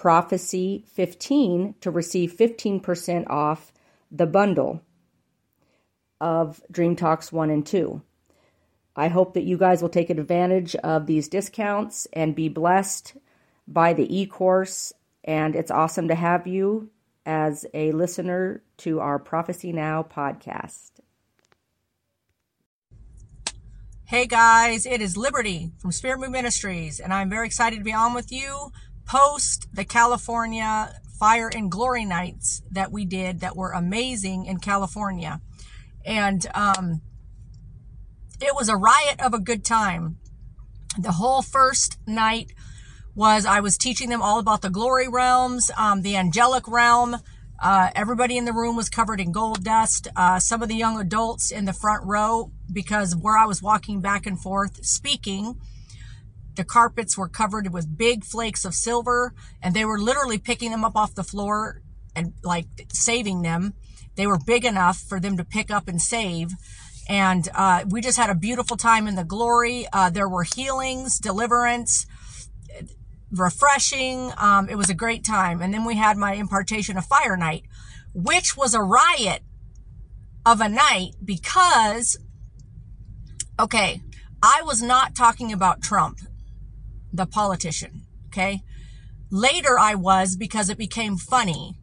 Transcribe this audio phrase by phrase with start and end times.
[0.00, 3.70] prophecy15 to receive 15% off
[4.10, 4.82] the bundle
[6.20, 8.00] of Dream Talks 1 and 2.
[8.96, 13.14] I hope that you guys will take advantage of these discounts and be blessed
[13.68, 14.92] by the e course.
[15.22, 16.90] And it's awesome to have you
[17.26, 20.92] as a listener to our Prophecy Now podcast.
[24.06, 27.92] Hey guys, it is Liberty from Spirit Move Ministries, and I'm very excited to be
[27.92, 28.72] on with you
[29.06, 35.40] post the California Fire and Glory nights that we did that were amazing in California.
[36.04, 37.02] And um,
[38.40, 40.18] it was a riot of a good time.
[40.98, 42.52] The whole first night
[43.14, 47.16] was I was teaching them all about the glory realms, um, the angelic realm,
[47.62, 50.08] uh, everybody in the room was covered in gold dust.
[50.16, 54.00] Uh, some of the young adults in the front row, because where I was walking
[54.00, 55.60] back and forth speaking,
[56.56, 60.84] the carpets were covered with big flakes of silver, and they were literally picking them
[60.84, 61.82] up off the floor
[62.14, 63.74] and like saving them.
[64.16, 66.52] They were big enough for them to pick up and save.
[67.08, 69.86] And uh, we just had a beautiful time in the glory.
[69.92, 72.06] Uh, there were healings, deliverance
[73.32, 74.32] refreshing.
[74.36, 75.62] Um, it was a great time.
[75.62, 77.64] And then we had my impartation of fire night,
[78.14, 79.42] which was a riot
[80.44, 82.16] of a night because,
[83.58, 84.00] okay,
[84.42, 86.18] I was not talking about Trump,
[87.12, 88.06] the politician.
[88.26, 88.62] Okay.
[89.30, 91.76] Later I was because it became funny.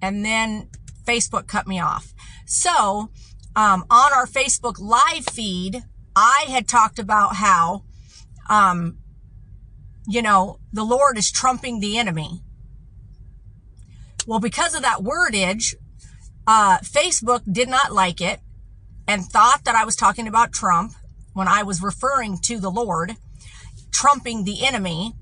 [0.00, 0.68] And then
[1.04, 2.12] Facebook cut me off.
[2.46, 3.10] So,
[3.54, 5.82] um, on our Facebook live feed,
[6.14, 7.84] I had talked about how,
[8.50, 8.98] um,
[10.06, 12.42] you know, the Lord is trumping the enemy.
[14.26, 15.74] Well, because of that wordage,
[16.46, 18.40] uh, Facebook did not like it
[19.08, 20.92] and thought that I was talking about Trump
[21.32, 23.16] when I was referring to the Lord
[23.92, 25.14] trumping the enemy.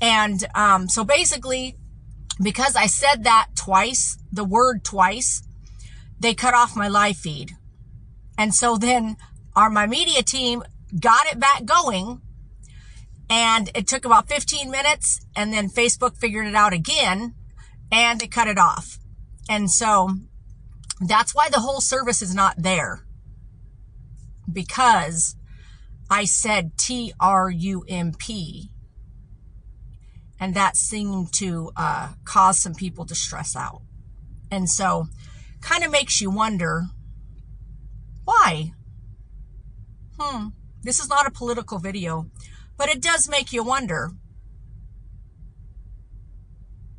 [0.00, 1.76] And um, so basically,
[2.42, 5.42] because I said that twice, the word twice,
[6.18, 7.52] they cut off my live feed.
[8.38, 9.16] And so then
[9.54, 10.62] our my media team
[10.98, 12.20] got it back going
[13.28, 17.34] and it took about 15 minutes and then Facebook figured it out again
[17.92, 18.98] and they cut it off.
[19.48, 20.10] And so
[21.00, 23.04] that's why the whole service is not there
[24.50, 25.36] because
[26.10, 28.70] I said T R U M P.
[30.40, 33.82] And that seemed to uh, cause some people to stress out.
[34.50, 35.06] And so
[35.60, 36.86] kind of makes you wonder
[38.24, 38.72] why?
[40.18, 40.48] Hmm.
[40.82, 42.30] This is not a political video.
[42.76, 44.10] But it does make you wonder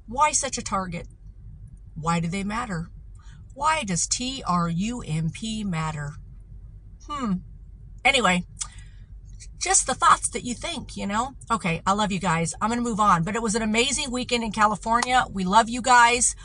[0.07, 1.07] why such a target?
[1.95, 2.89] Why do they matter?
[3.53, 6.13] Why does T R U M P matter?
[7.09, 7.33] Hmm.
[8.05, 8.45] Anyway,
[9.61, 11.35] just the thoughts that you think, you know?
[11.49, 12.53] Okay, I love you guys.
[12.59, 13.23] I'm going to move on.
[13.23, 15.25] But it was an amazing weekend in California.
[15.31, 16.35] We love you guys.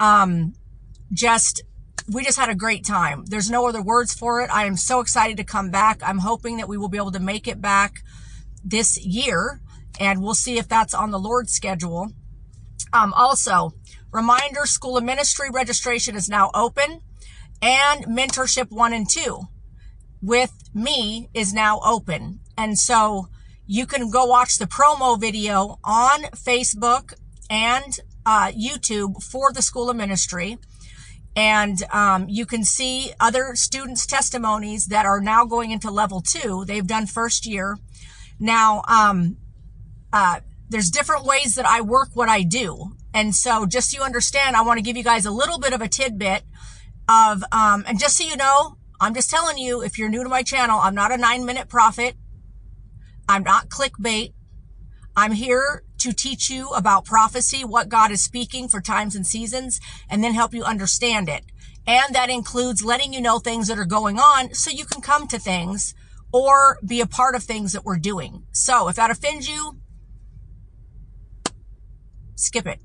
[0.00, 0.54] Um,
[1.12, 1.62] just,
[2.12, 3.24] we just had a great time.
[3.26, 4.50] There's no other words for it.
[4.50, 6.00] I am so excited to come back.
[6.02, 8.02] I'm hoping that we will be able to make it back
[8.64, 9.60] this year,
[10.00, 12.08] and we'll see if that's on the Lord's schedule.
[12.94, 13.72] Um, also,
[14.10, 17.00] reminder School of Ministry registration is now open,
[17.60, 19.40] and Mentorship 1 and 2
[20.22, 22.40] with me is now open.
[22.56, 23.28] And so
[23.66, 27.14] you can go watch the promo video on Facebook
[27.50, 30.58] and uh, YouTube for the School of Ministry.
[31.36, 36.64] And um, you can see other students' testimonies that are now going into level two.
[36.64, 37.78] They've done first year.
[38.38, 39.36] Now, um,
[40.12, 42.92] uh, there's different ways that I work what I do.
[43.12, 45.72] And so just so you understand, I want to give you guys a little bit
[45.72, 46.42] of a tidbit
[47.08, 50.28] of, um, and just so you know, I'm just telling you, if you're new to
[50.28, 52.16] my channel, I'm not a nine minute prophet.
[53.28, 54.32] I'm not clickbait.
[55.16, 59.80] I'm here to teach you about prophecy, what God is speaking for times and seasons,
[60.10, 61.44] and then help you understand it.
[61.86, 65.28] And that includes letting you know things that are going on so you can come
[65.28, 65.94] to things
[66.32, 68.44] or be a part of things that we're doing.
[68.52, 69.78] So if that offends you,
[72.34, 72.80] skip it.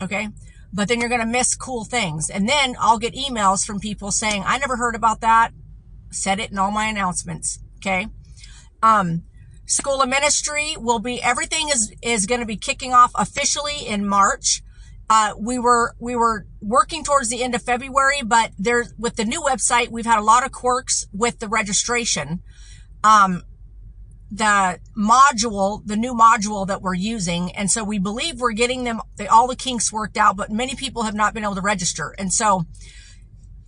[0.00, 0.28] Okay.
[0.72, 2.30] But then you're going to miss cool things.
[2.30, 5.52] And then I'll get emails from people saying, I never heard about that.
[6.10, 7.58] Said it in all my announcements.
[7.78, 8.08] Okay.
[8.82, 9.24] Um,
[9.66, 14.06] School of Ministry will be, everything is, is going to be kicking off officially in
[14.06, 14.62] March.
[15.08, 19.24] Uh, we were, we were working towards the end of February, but there, with the
[19.24, 22.42] new website, we've had a lot of quirks with the registration.
[23.04, 23.42] Um,
[24.30, 27.52] the module, the new module that we're using.
[27.52, 31.04] And so we believe we're getting them, all the kinks worked out, but many people
[31.04, 32.14] have not been able to register.
[32.18, 32.66] And so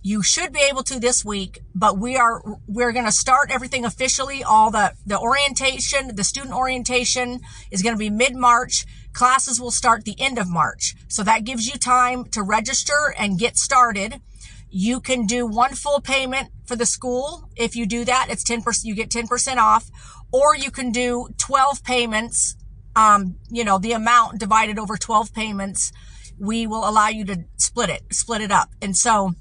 [0.01, 3.83] you should be able to this week, but we are, we're going to start everything
[3.83, 4.43] officially.
[4.43, 8.85] All the, the orientation, the student orientation is going to be mid-March.
[9.13, 10.95] Classes will start the end of March.
[11.09, 14.21] So that gives you time to register and get started.
[14.69, 17.49] You can do one full payment for the school.
[17.57, 19.89] If you do that, it's 10%, you get 10% off,
[20.31, 22.55] or you can do 12 payments.
[22.95, 25.91] Um, you know, the amount divided over 12 payments.
[26.37, 28.69] We will allow you to split it, split it up.
[28.81, 29.33] And so,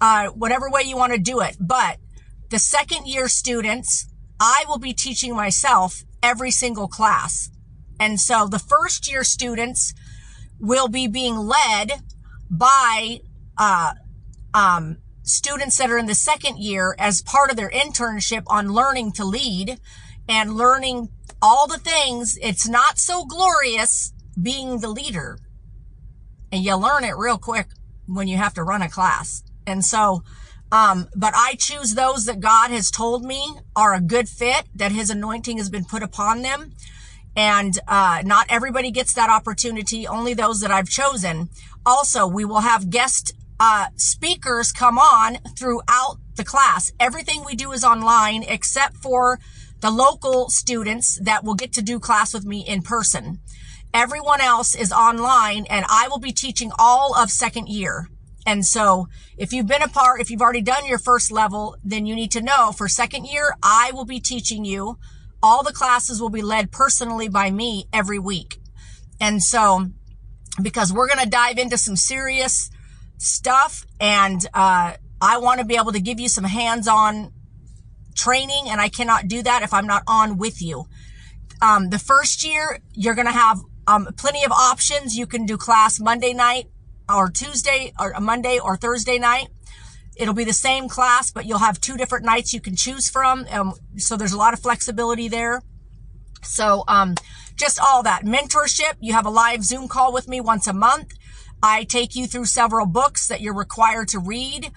[0.00, 1.56] uh, whatever way you want to do it.
[1.60, 1.98] But
[2.50, 4.08] the second year students,
[4.40, 7.50] I will be teaching myself every single class.
[8.00, 9.94] And so the first year students
[10.60, 12.02] will be being led
[12.50, 13.20] by,
[13.56, 13.94] uh,
[14.54, 19.12] um, students that are in the second year as part of their internship on learning
[19.12, 19.78] to lead
[20.28, 21.10] and learning
[21.42, 22.38] all the things.
[22.40, 25.38] It's not so glorious being the leader.
[26.50, 27.68] And you learn it real quick
[28.06, 29.42] when you have to run a class.
[29.68, 30.22] And so,
[30.72, 34.92] um, but I choose those that God has told me are a good fit, that
[34.92, 36.72] his anointing has been put upon them.
[37.36, 41.50] And, uh, not everybody gets that opportunity, only those that I've chosen.
[41.86, 46.90] Also, we will have guest, uh, speakers come on throughout the class.
[46.98, 49.38] Everything we do is online except for
[49.80, 53.38] the local students that will get to do class with me in person.
[53.94, 58.08] Everyone else is online and I will be teaching all of second year.
[58.48, 62.06] And so if you've been a part, if you've already done your first level, then
[62.06, 64.96] you need to know for second year, I will be teaching you.
[65.42, 68.58] All the classes will be led personally by me every week.
[69.20, 69.90] And so
[70.62, 72.70] because we're going to dive into some serious
[73.18, 77.32] stuff and, uh, I want to be able to give you some hands-on
[78.14, 80.86] training and I cannot do that if I'm not on with you.
[81.60, 85.18] Um, the first year, you're going to have um, plenty of options.
[85.18, 86.70] You can do class Monday night
[87.08, 89.48] or Tuesday or Monday or Thursday night.
[90.16, 93.46] It'll be the same class, but you'll have two different nights you can choose from.
[93.50, 95.62] Um, so there's a lot of flexibility there.
[96.42, 97.14] So, um,
[97.56, 98.94] just all that mentorship.
[99.00, 101.12] You have a live Zoom call with me once a month.
[101.62, 104.70] I take you through several books that you're required to read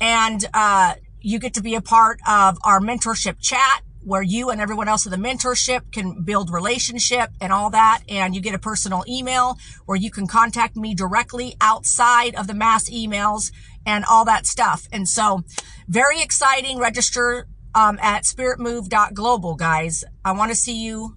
[0.00, 4.60] and, uh, you get to be a part of our mentorship chat where you and
[4.60, 8.02] everyone else in the mentorship can build relationship and all that.
[8.08, 12.54] And you get a personal email where you can contact me directly outside of the
[12.54, 13.52] mass emails
[13.86, 14.86] and all that stuff.
[14.92, 15.44] And so
[15.88, 16.78] very exciting.
[16.78, 20.04] Register um, at spiritmove.global, guys.
[20.24, 21.16] I want to see you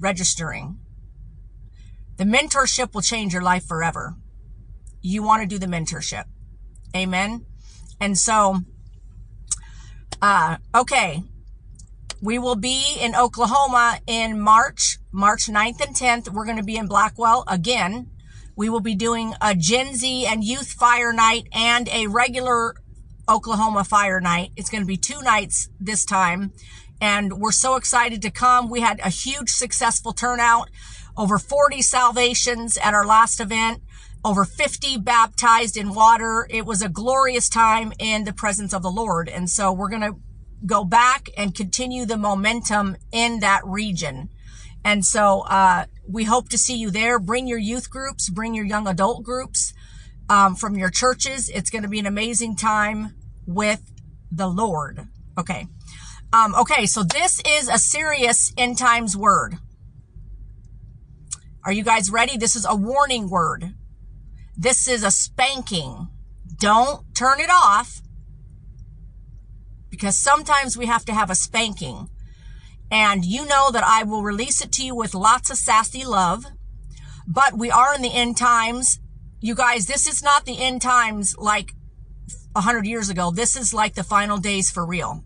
[0.00, 0.78] registering.
[2.16, 4.14] The mentorship will change your life forever.
[5.02, 6.24] You want to do the mentorship.
[6.94, 7.44] Amen.
[8.00, 8.62] And so,
[10.22, 11.22] uh, okay.
[12.22, 16.32] We will be in Oklahoma in March, March 9th and 10th.
[16.32, 18.10] We're going to be in Blackwell again.
[18.56, 22.74] We will be doing a Gen Z and youth fire night and a regular
[23.28, 24.52] Oklahoma fire night.
[24.56, 26.52] It's going to be two nights this time.
[27.00, 28.70] And we're so excited to come.
[28.70, 30.70] We had a huge successful turnout,
[31.18, 33.82] over 40 salvations at our last event
[34.24, 36.46] over 50 baptized in water.
[36.50, 39.28] It was a glorious time in the presence of the Lord.
[39.28, 40.16] And so we're going to
[40.64, 44.30] go back and continue the momentum in that region.
[44.84, 47.18] And so, uh, we hope to see you there.
[47.18, 49.74] Bring your youth groups, bring your young adult groups,
[50.28, 51.48] um, from your churches.
[51.48, 53.14] It's going to be an amazing time
[53.46, 53.82] with
[54.30, 55.08] the Lord.
[55.38, 55.66] Okay.
[56.32, 56.86] Um, okay.
[56.86, 59.58] So this is a serious end times word.
[61.64, 62.36] Are you guys ready?
[62.36, 63.74] This is a warning word.
[64.56, 66.08] This is a spanking.
[66.58, 68.00] Don't turn it off
[69.90, 72.08] because sometimes we have to have a spanking.
[72.90, 76.46] And you know that I will release it to you with lots of sassy love.
[77.26, 79.00] But we are in the end times.
[79.40, 81.72] You guys, this is not the end times like
[82.54, 83.30] a hundred years ago.
[83.30, 85.24] This is like the final days for real.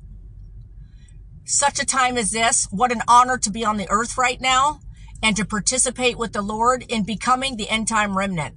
[1.45, 2.67] Such a time as this.
[2.71, 4.81] What an honor to be on the earth right now
[5.23, 8.57] and to participate with the Lord in becoming the end time remnant.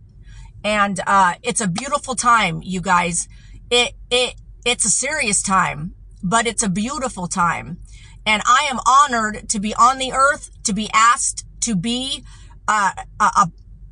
[0.63, 3.27] And, uh, it's a beautiful time, you guys.
[3.69, 7.79] It, it, it's a serious time, but it's a beautiful time.
[8.25, 12.23] And I am honored to be on the earth, to be asked to be
[12.67, 13.51] uh, a, a,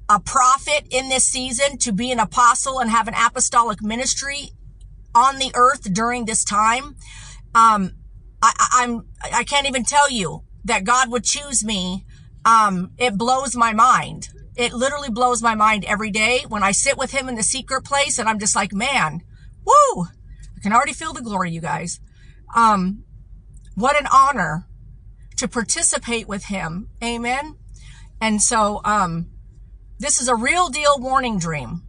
[0.10, 4.52] a prophet in this season, to be an apostle and have an apostolic ministry
[5.16, 6.96] on the earth during this time.
[7.56, 7.92] Um,
[8.42, 12.06] I, I'm, I can't even tell you that God would choose me.
[12.46, 14.30] Um, it blows my mind.
[14.56, 17.84] It literally blows my mind every day when I sit with him in the secret
[17.84, 19.22] place and I'm just like, man,
[19.66, 22.00] woo, I can already feel the glory, you guys.
[22.56, 23.06] Um,
[23.76, 24.68] what an honor
[25.38, 26.90] to participate with him.
[27.04, 27.56] Amen.
[28.20, 29.30] And so, um,
[30.00, 31.84] this is a real deal warning dream.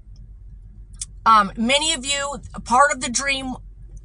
[1.24, 3.54] Um, many of you, part of the dream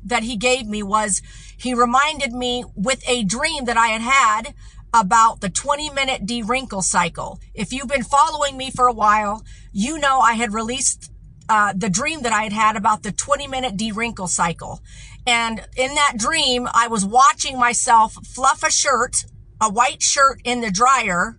[0.04, 1.22] that he gave me was
[1.58, 4.54] he reminded me with a dream that I had had
[4.94, 7.40] about the 20 minute de-wrinkle cycle.
[7.54, 11.12] If you've been following me for a while, you know I had released
[11.50, 14.82] uh, the dream that I had had about the 20 minute de-wrinkle cycle.
[15.26, 19.26] And in that dream, I was watching myself fluff a shirt,
[19.62, 21.38] a white shirt in the dryer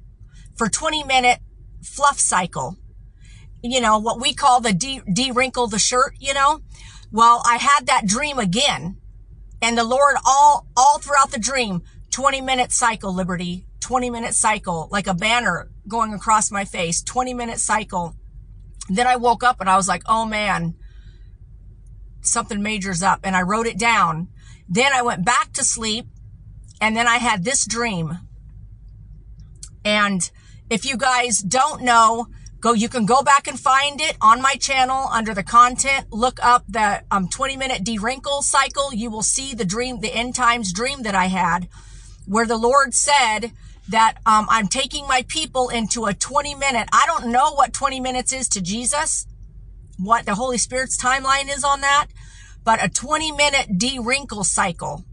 [0.56, 1.40] for 20 minute
[1.82, 2.76] fluff cycle.
[3.62, 6.60] You know, what we call the de- de-wrinkle the shirt, you know?
[7.10, 8.98] Well, I had that dream again
[9.60, 14.88] and the Lord all, all throughout the dream, 20 minute cycle, liberty, 20 minute cycle,
[14.90, 18.14] like a banner going across my face, 20 minute cycle.
[18.88, 20.74] Then I woke up and I was like, oh man,
[22.20, 23.20] something major's up.
[23.24, 24.28] And I wrote it down.
[24.68, 26.06] Then I went back to sleep
[26.80, 28.18] and then I had this dream.
[29.84, 30.30] And
[30.70, 32.26] if you guys don't know,
[32.60, 36.06] go, you can go back and find it on my channel under the content.
[36.10, 38.92] Look up the um, 20 minute de-wrinkle cycle.
[38.92, 41.68] You will see the dream, the end times dream that I had
[42.28, 43.52] where the Lord said,
[43.88, 46.88] that um, I'm taking my people into a 20 minute.
[46.92, 49.26] I don't know what 20 minutes is to Jesus,
[49.98, 52.08] what the Holy Spirit's timeline is on that,
[52.64, 55.04] but a 20 minute de-wrinkle cycle.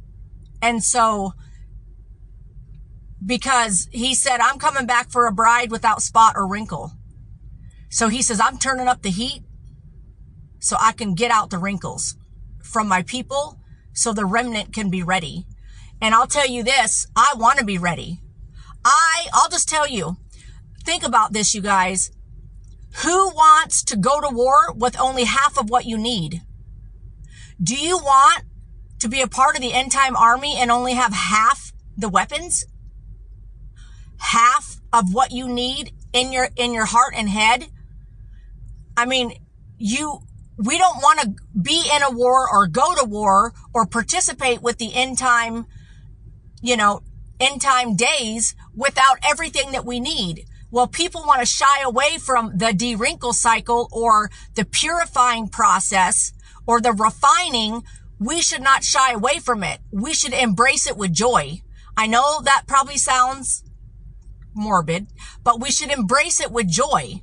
[0.61, 1.33] And so,
[3.25, 6.91] because he said, I'm coming back for a bride without spot or wrinkle.
[7.89, 9.41] So he says, I'm turning up the heat
[10.59, 12.17] so I can get out the wrinkles
[12.61, 13.57] from my people
[13.93, 15.45] so the remnant can be ready.
[16.01, 18.19] And I'll tell you this, I want to be ready.
[18.83, 20.17] I, I'll just tell you,
[20.83, 22.11] think about this, you guys.
[23.03, 26.41] Who wants to go to war with only half of what you need?
[27.61, 28.43] Do you want
[28.99, 32.65] to be a part of the end time army and only have half the weapons?
[34.17, 37.67] Half of what you need in your, in your heart and head?
[38.95, 39.33] I mean,
[39.77, 40.19] you,
[40.57, 44.77] we don't want to be in a war or go to war or participate with
[44.77, 45.65] the end time,
[46.65, 47.03] you know,
[47.39, 50.45] end time days without everything that we need.
[50.71, 56.33] Well, people want to shy away from the de-wrinkle cycle or the purifying process
[56.65, 57.83] or the refining.
[58.19, 59.79] We should not shy away from it.
[59.91, 61.61] We should embrace it with joy.
[61.95, 63.63] I know that probably sounds
[64.55, 65.07] morbid,
[65.43, 67.21] but we should embrace it with joy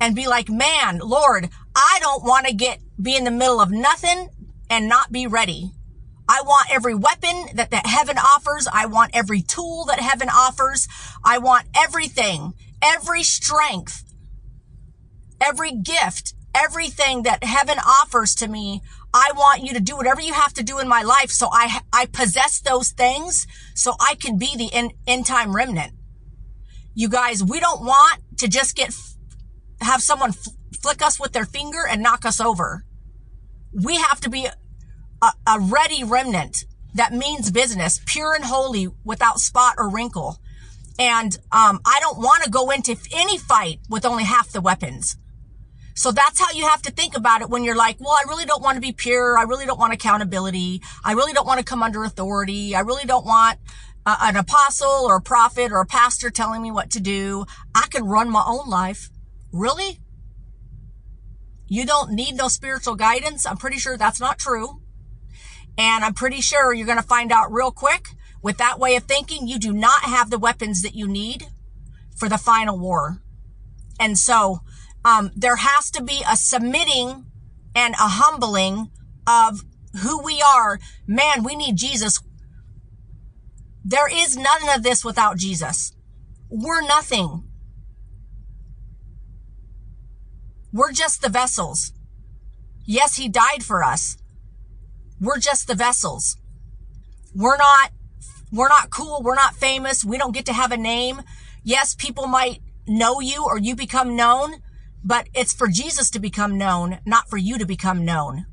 [0.00, 3.72] and be like, man, Lord, I don't want to get, be in the middle of
[3.72, 4.28] nothing
[4.70, 5.72] and not be ready.
[6.28, 8.66] I want every weapon that, that heaven offers.
[8.72, 10.88] I want every tool that heaven offers.
[11.24, 14.02] I want everything, every strength,
[15.40, 18.80] every gift, everything that heaven offers to me.
[19.12, 21.30] I want you to do whatever you have to do in my life.
[21.30, 25.92] So I, I possess those things so I can be the end, end time remnant.
[26.94, 28.94] You guys, we don't want to just get,
[29.80, 30.32] have someone
[30.82, 32.84] flick us with their finger and knock us over.
[33.72, 34.48] We have to be
[35.22, 40.38] a, a ready remnant that means business, pure and holy, without spot or wrinkle.
[40.98, 45.16] And um, I don't want to go into any fight with only half the weapons.
[45.96, 48.44] So that's how you have to think about it when you're like, well, I really
[48.44, 49.38] don't want to be pure.
[49.38, 50.82] I really don't want accountability.
[51.04, 52.74] I really don't want to come under authority.
[52.74, 53.58] I really don't want
[54.06, 57.44] uh, an apostle or a prophet or a pastor telling me what to do.
[57.74, 59.08] I can run my own life.
[59.52, 60.00] Really?
[61.66, 63.46] You don't need no spiritual guidance?
[63.46, 64.80] I'm pretty sure that's not true.
[65.76, 68.08] And I'm pretty sure you're going to find out real quick
[68.42, 71.46] with that way of thinking, you do not have the weapons that you need
[72.16, 73.22] for the final war.
[73.98, 74.60] And so,
[75.04, 77.26] um, there has to be a submitting
[77.74, 78.90] and a humbling
[79.26, 79.64] of
[80.02, 80.78] who we are.
[81.06, 82.20] Man, we need Jesus.
[83.84, 85.92] There is none of this without Jesus.
[86.48, 87.44] We're nothing.
[90.72, 91.92] We're just the vessels.
[92.84, 94.16] Yes, he died for us.
[95.20, 96.36] We're just the vessels.
[97.34, 97.90] We're not,
[98.52, 99.22] we're not cool.
[99.22, 100.04] We're not famous.
[100.04, 101.22] We don't get to have a name.
[101.62, 104.56] Yes, people might know you or you become known,
[105.02, 108.46] but it's for Jesus to become known, not for you to become known.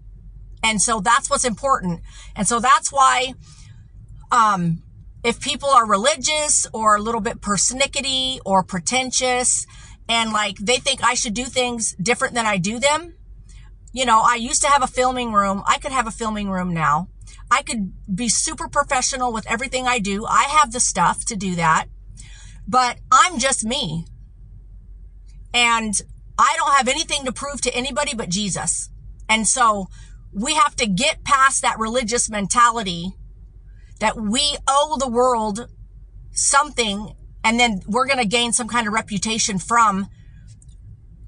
[0.63, 2.01] And so that's what's important.
[2.35, 3.33] And so that's why,
[4.31, 4.83] um,
[5.23, 9.65] if people are religious or a little bit persnickety or pretentious
[10.09, 13.13] and like they think I should do things different than I do them,
[13.91, 15.63] you know, I used to have a filming room.
[15.67, 17.09] I could have a filming room now.
[17.49, 20.25] I could be super professional with everything I do.
[20.25, 21.87] I have the stuff to do that,
[22.67, 24.05] but I'm just me.
[25.53, 25.99] And
[26.37, 28.89] I don't have anything to prove to anybody but Jesus.
[29.27, 29.87] And so
[30.33, 33.13] we have to get past that religious mentality
[33.99, 35.67] that we owe the world
[36.31, 40.07] something and then we're going to gain some kind of reputation from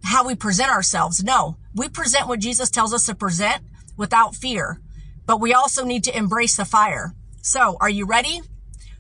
[0.04, 1.24] how we present ourselves.
[1.24, 3.64] No, we present what Jesus tells us to present
[3.98, 4.80] without fear,
[5.26, 7.14] but we also need to embrace the fire.
[7.42, 8.42] So are you ready?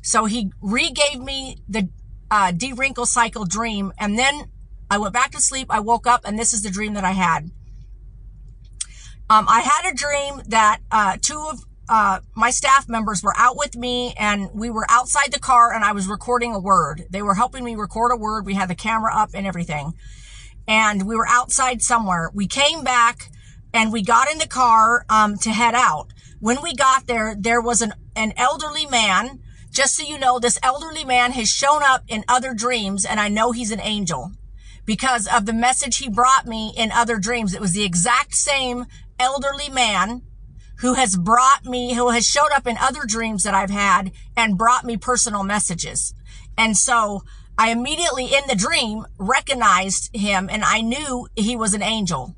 [0.01, 1.89] So he regave me the
[2.30, 4.50] uh, de-wrinkle cycle dream and then
[4.89, 5.68] I went back to sleep.
[5.70, 7.50] I woke up and this is the dream that I had.
[9.30, 13.58] Um, I had a dream that uh, two of uh, my staff members were out
[13.58, 17.06] with me and we were outside the car and I was recording a word.
[17.10, 18.46] They were helping me record a word.
[18.46, 19.94] We had the camera up and everything.
[20.67, 22.32] And we were outside somewhere.
[22.34, 23.29] We came back
[23.74, 26.08] and we got in the car um, to head out.
[26.39, 29.39] When we got there, there was an, an elderly man.
[29.72, 33.27] Just so you know, this elderly man has shown up in other dreams and I
[33.27, 34.32] know he's an angel
[34.86, 37.53] because of the message he brought me in other dreams.
[37.53, 38.86] It was the exact same
[39.17, 40.22] elderly man
[40.79, 44.58] who has brought me, who has showed up in other dreams that I've had and
[44.58, 46.13] brought me personal messages.
[46.58, 47.24] And so
[47.58, 52.36] I immediately in the dream recognized him and I knew he was an angel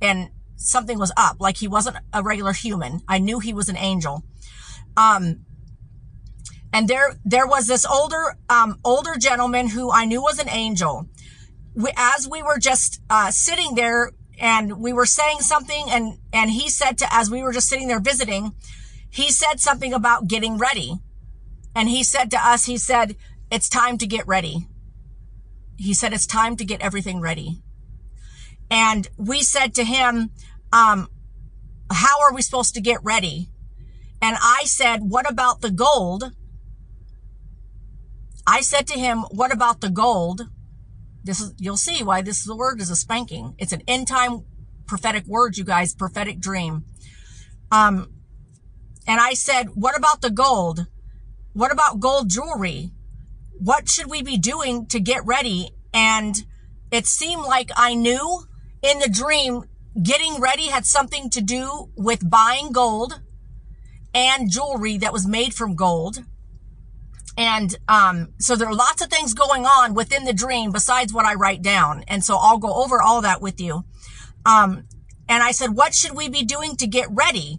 [0.00, 1.36] and something was up.
[1.38, 3.02] Like he wasn't a regular human.
[3.06, 4.24] I knew he was an angel.
[4.96, 5.44] Um,
[6.72, 11.08] and there, there was this older, um, older gentleman who I knew was an angel.
[11.74, 16.50] We, as we were just, uh, sitting there and we were saying something and, and
[16.50, 18.52] he said to, as we were just sitting there visiting,
[19.10, 20.98] he said something about getting ready.
[21.74, 23.16] And he said to us, he said,
[23.50, 24.66] it's time to get ready.
[25.76, 27.62] He said, it's time to get everything ready.
[28.70, 30.30] And we said to him,
[30.72, 31.08] um,
[31.90, 33.48] how are we supposed to get ready?
[34.20, 36.32] And I said, what about the gold?
[38.46, 40.48] I said to him, what about the gold?
[41.22, 43.54] This is, you'll see why this the word is a spanking.
[43.58, 44.44] It's an end time
[44.86, 46.84] prophetic word, you guys, prophetic dream.
[47.70, 48.10] Um,
[49.06, 50.86] and I said, what about the gold?
[51.52, 52.90] What about gold jewelry?
[53.58, 55.70] What should we be doing to get ready?
[55.92, 56.44] And
[56.90, 58.44] it seemed like I knew
[58.82, 59.64] in the dream
[60.00, 63.20] getting ready had something to do with buying gold
[64.14, 66.24] and jewelry that was made from gold.
[67.36, 71.24] And um, so there are lots of things going on within the dream besides what
[71.26, 72.04] I write down.
[72.08, 73.84] And so I'll go over all that with you.
[74.44, 74.88] Um,
[75.28, 77.58] and I said, what should we be doing to get ready?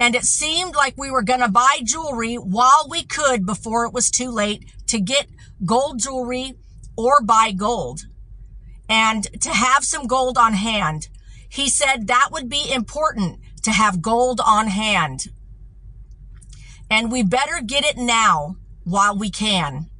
[0.00, 3.92] And it seemed like we were going to buy jewelry while we could before it
[3.92, 5.26] was too late to get
[5.64, 6.54] gold jewelry
[6.96, 8.00] or buy gold
[8.88, 11.08] and to have some gold on hand.
[11.50, 15.28] He said that would be important to have gold on hand.
[16.88, 19.90] And we better get it now while we can.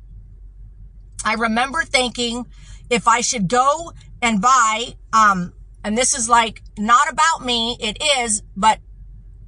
[1.25, 2.47] I remember thinking
[2.89, 5.53] if I should go and buy, um,
[5.85, 8.81] and this is like not about me, it is, but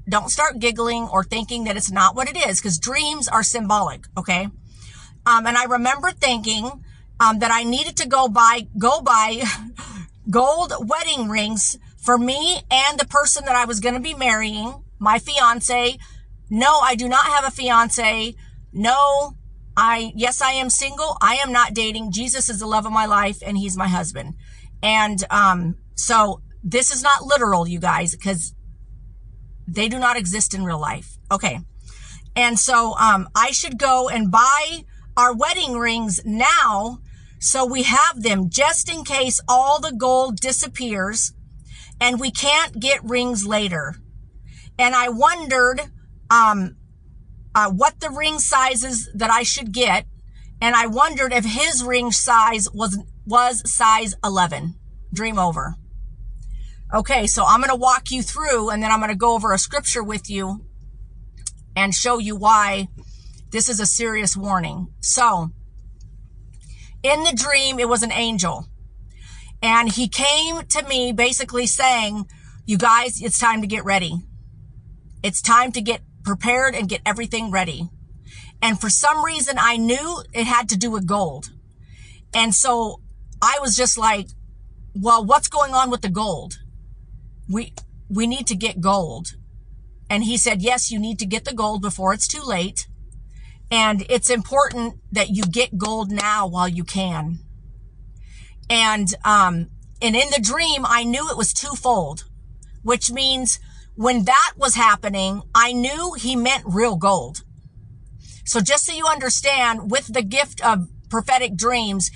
[0.08, 4.06] don't start giggling or thinking that it's not what it is because dreams are symbolic.
[4.16, 4.48] Okay.
[5.24, 6.82] Um, and I remember thinking,
[7.22, 9.42] um, that I needed to go buy, go buy
[10.30, 14.82] gold wedding rings for me and the person that I was going to be marrying,
[14.98, 15.98] my fiance.
[16.50, 18.34] No, I do not have a fiance.
[18.72, 19.36] No,
[19.76, 21.16] I, yes, I am single.
[21.20, 22.12] I am not dating.
[22.12, 24.34] Jesus is the love of my life and he's my husband.
[24.82, 28.54] And, um, so this is not literal, you guys, because
[29.66, 31.18] they do not exist in real life.
[31.30, 31.60] Okay.
[32.34, 34.84] And so, um, I should go and buy
[35.16, 37.00] our wedding rings now
[37.38, 41.32] so we have them just in case all the gold disappears
[42.00, 43.96] and we can't get rings later.
[44.78, 45.80] And I wondered,
[46.30, 46.76] um,
[47.54, 50.06] uh, what the ring sizes that I should get.
[50.60, 54.74] And I wondered if his ring size was, was size 11.
[55.12, 55.76] Dream over.
[56.92, 57.26] Okay.
[57.26, 59.58] So I'm going to walk you through and then I'm going to go over a
[59.58, 60.64] scripture with you
[61.74, 62.88] and show you why
[63.52, 64.88] This is a serious warning.
[65.00, 65.50] So,
[67.02, 68.66] in the dream, it was an angel.
[69.62, 72.26] And he came to me basically saying,
[72.64, 74.14] you guys, it's time to get ready.
[75.22, 77.90] It's time to get prepared and get everything ready.
[78.62, 81.50] And for some reason, I knew it had to do with gold.
[82.34, 83.00] And so
[83.42, 84.28] I was just like,
[84.94, 86.54] well, what's going on with the gold?
[87.52, 87.74] We,
[88.08, 89.34] we need to get gold.
[90.08, 92.86] And he said, yes, you need to get the gold before it's too late.
[93.70, 97.38] And it's important that you get gold now while you can.
[98.68, 99.68] And, um,
[100.00, 102.24] and in the dream, I knew it was twofold,
[102.82, 103.58] which means
[103.94, 107.42] when that was happening, I knew he meant real gold.
[108.44, 112.10] So just so you understand, with the gift of prophetic dreams,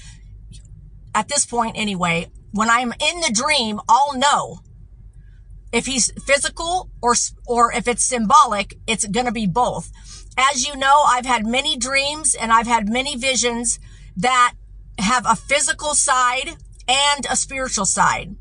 [1.14, 4.60] at this point anyway, when I'm in the dream, I'll know
[5.76, 7.14] if he's physical or,
[7.46, 9.92] or if it's symbolic, it's going to be both.
[10.38, 13.78] As you know, I've had many dreams and I've had many visions
[14.16, 14.54] that
[14.98, 16.56] have a physical side
[16.88, 18.36] and a spiritual side.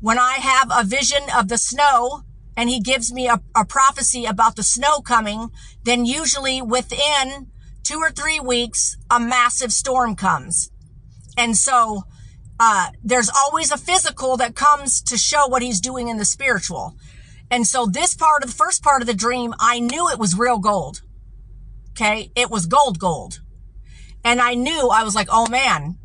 [0.00, 2.20] When I have a vision of the snow
[2.54, 5.48] and he gives me a, a prophecy about the snow coming,
[5.84, 7.46] then usually within
[7.82, 10.70] two or three weeks, a massive storm comes.
[11.34, 12.02] And so,
[12.66, 16.96] uh, there's always a physical that comes to show what he's doing in the spiritual.
[17.50, 20.38] And so this part of the first part of the dream, I knew it was
[20.38, 21.02] real gold.
[21.90, 22.32] Okay.
[22.34, 23.40] It was gold, gold.
[24.24, 25.98] And I knew I was like, oh man,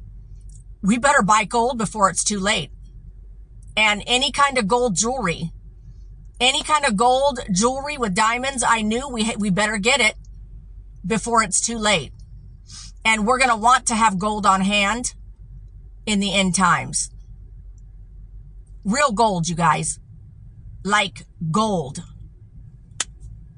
[0.84, 2.72] we better buy gold before it's too late.
[3.78, 5.54] And any kind of gold jewelry,
[6.42, 10.16] any kind of gold jewelry with diamonds, I knew we, we better get it
[11.08, 12.12] before it's too late.
[13.06, 15.14] And we're going to want to have gold on hand
[16.10, 17.12] in the end times.
[18.84, 20.00] Real gold, you guys.
[20.84, 22.00] Like gold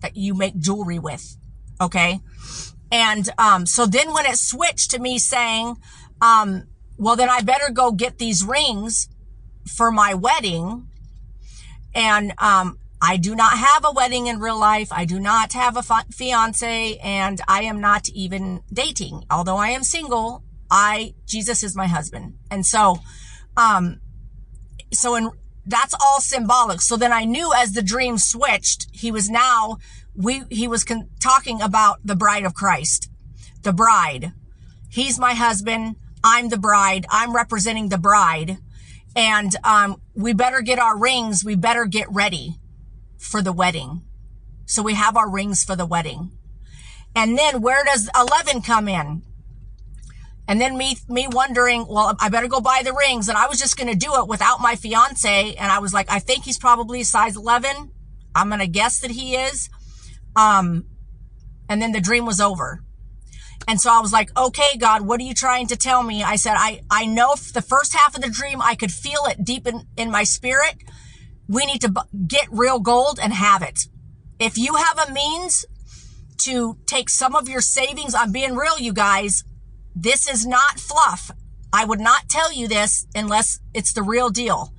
[0.02, 1.38] that you make jewelry with.
[1.80, 2.20] Okay.
[2.92, 5.78] And, um, so then when it switched to me saying,
[6.22, 9.08] um, well, then I better go get these rings
[9.66, 10.88] for my wedding.
[11.96, 14.92] And, um, I do not have a wedding in real life.
[14.92, 19.26] I do not have a fiance and I am not even dating.
[19.32, 22.36] Although I am single, I, Jesus is my husband.
[22.50, 23.00] And so,
[23.58, 24.00] um,
[24.94, 25.30] so in,
[25.66, 26.82] that's all symbolic.
[26.82, 29.78] So then I knew as the dream switched, he was now,
[30.16, 33.10] we, he was con- talking about the bride of Christ,
[33.64, 34.32] the bride.
[34.90, 35.98] He's my husband.
[36.24, 37.06] I'm the bride.
[37.10, 38.58] I'm representing the bride.
[39.14, 41.44] And, um, we better get our rings.
[41.44, 42.56] We better get ready
[43.18, 44.04] for the wedding.
[44.66, 46.32] So we have our rings for the wedding.
[47.14, 49.24] And then where does 11 come in?
[50.52, 53.30] And then me, me wondering, well, I better go buy the rings.
[53.30, 55.56] And I was just going to do it without my fiance.
[55.56, 57.90] And I was like, I think he's probably size 11.
[58.36, 59.70] I'm going to guess that he is.
[60.36, 60.88] Um,
[61.70, 62.84] and then the dream was over.
[63.66, 66.22] And so I was like, okay, God, what are you trying to tell me?
[66.22, 69.46] I said, I, I know the first half of the dream, I could feel it
[69.46, 70.76] deep in, in my spirit.
[71.48, 71.94] We need to
[72.28, 73.88] get real gold and have it.
[74.38, 75.66] If you have a means
[76.40, 79.46] to take some of your savings, I'm being real, you guys,
[79.96, 81.32] this is not fluff.
[81.74, 84.74] I would not tell you this unless it's the real deal.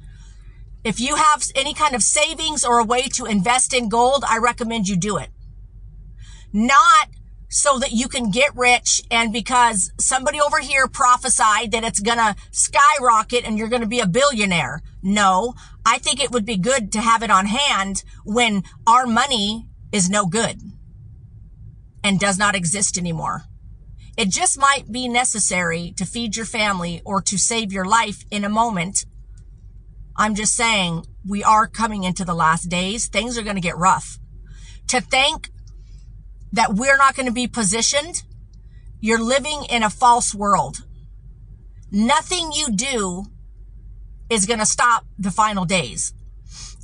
[0.85, 4.39] If you have any kind of savings or a way to invest in gold, I
[4.39, 5.31] recommend you do it.
[6.53, 7.09] Not
[7.49, 12.35] so that you can get rich and because somebody over here prophesied that it's gonna
[12.51, 14.83] skyrocket and you're gonna be a billionaire.
[15.03, 19.69] No, I think it would be good to have it on hand when our money
[19.93, 20.61] is no good
[22.03, 23.45] and does not exist anymore.
[24.17, 28.45] It just might be necessary to feed your family or to save your life in
[28.45, 29.07] a moment.
[30.17, 33.09] I'm just saying we are coming into the last days.
[33.09, 34.19] Things are going to get rough.
[34.89, 35.51] To think
[36.53, 38.23] that we're not going to be positioned,
[39.01, 40.85] you're living in a false world.
[41.91, 43.25] Nothing you do
[44.29, 46.13] is going to stop the final days.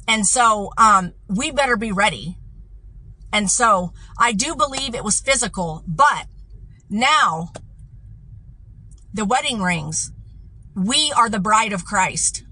[0.07, 2.39] And so, um, we better be ready.
[3.31, 6.27] And so I do believe it was physical, but
[6.91, 7.53] now,
[9.13, 10.13] the wedding rings.
[10.75, 12.45] We are the bride of Christ.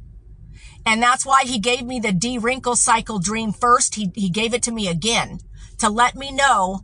[0.84, 3.96] And that's why he gave me the de-wrinkle cycle dream first.
[3.96, 5.40] He, he gave it to me again
[5.78, 6.80] to let me know,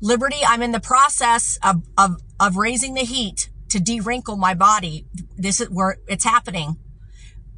[0.00, 5.06] Liberty, I'm in the process of, of, of raising the heat to de-wrinkle my body.
[5.36, 6.76] This is where it's happening.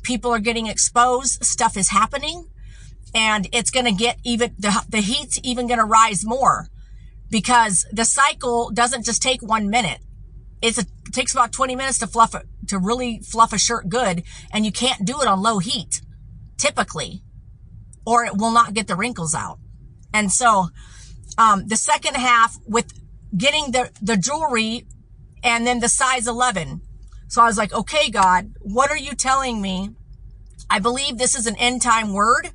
[0.02, 1.44] People are getting exposed.
[1.44, 2.46] Stuff is happening
[3.14, 6.68] and it's going to get even, the, the heat's even going to rise more
[7.30, 10.00] because the cycle doesn't just take one minute.
[10.62, 14.22] A, it takes about 20 minutes to fluff it, to really fluff a shirt good.
[14.52, 16.00] And you can't do it on low heat
[16.56, 17.22] typically,
[18.04, 19.58] or it will not get the wrinkles out.
[20.12, 20.68] And so,
[21.36, 22.92] um, the second half with,
[23.36, 24.86] getting the, the jewelry
[25.42, 26.80] and then the size 11.
[27.28, 29.90] So I was like, okay, God, what are you telling me?
[30.70, 32.50] I believe this is an end time word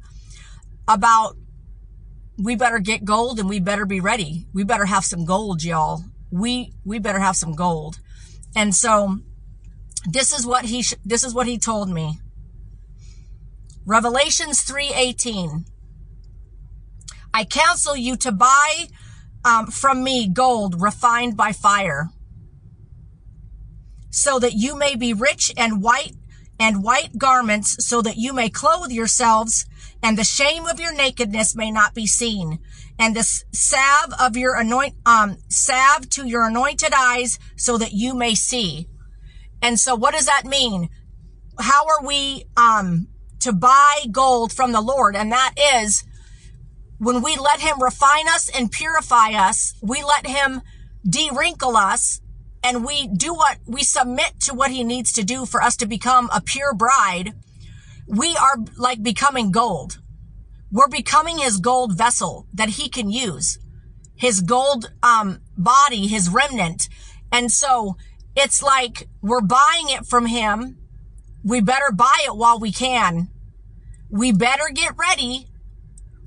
[0.87, 1.37] about
[2.37, 4.47] we better get gold and we better be ready.
[4.53, 6.03] We better have some gold, y'all.
[6.31, 7.99] We, we better have some gold.
[8.55, 9.19] And so
[10.09, 12.19] this is what he, sh- this is what he told me.
[13.85, 15.65] Revelations 3:18.
[17.33, 18.87] I counsel you to buy
[19.43, 22.09] um, from me gold refined by fire,
[24.09, 26.13] so that you may be rich and white
[26.57, 29.65] and white garments, so that you may clothe yourselves,
[30.03, 32.59] and the shame of your nakedness may not be seen,
[32.99, 38.13] and the salve of your anoint um salve to your anointed eyes, so that you
[38.13, 38.87] may see.
[39.61, 40.89] And so, what does that mean?
[41.57, 43.07] How are we um
[43.39, 45.15] to buy gold from the Lord?
[45.15, 46.03] And that is
[46.97, 50.61] when we let him refine us and purify us, we let him
[51.07, 52.21] de-wrinkle us
[52.63, 55.85] and we do what we submit to what he needs to do for us to
[55.85, 57.33] become a pure bride.
[58.07, 59.99] We are like becoming gold.
[60.71, 63.59] We're becoming his gold vessel that he can use,
[64.15, 66.89] his gold, um, body, his remnant.
[67.31, 67.95] And so
[68.35, 70.77] it's like we're buying it from him.
[71.43, 73.29] We better buy it while we can.
[74.09, 75.47] We better get ready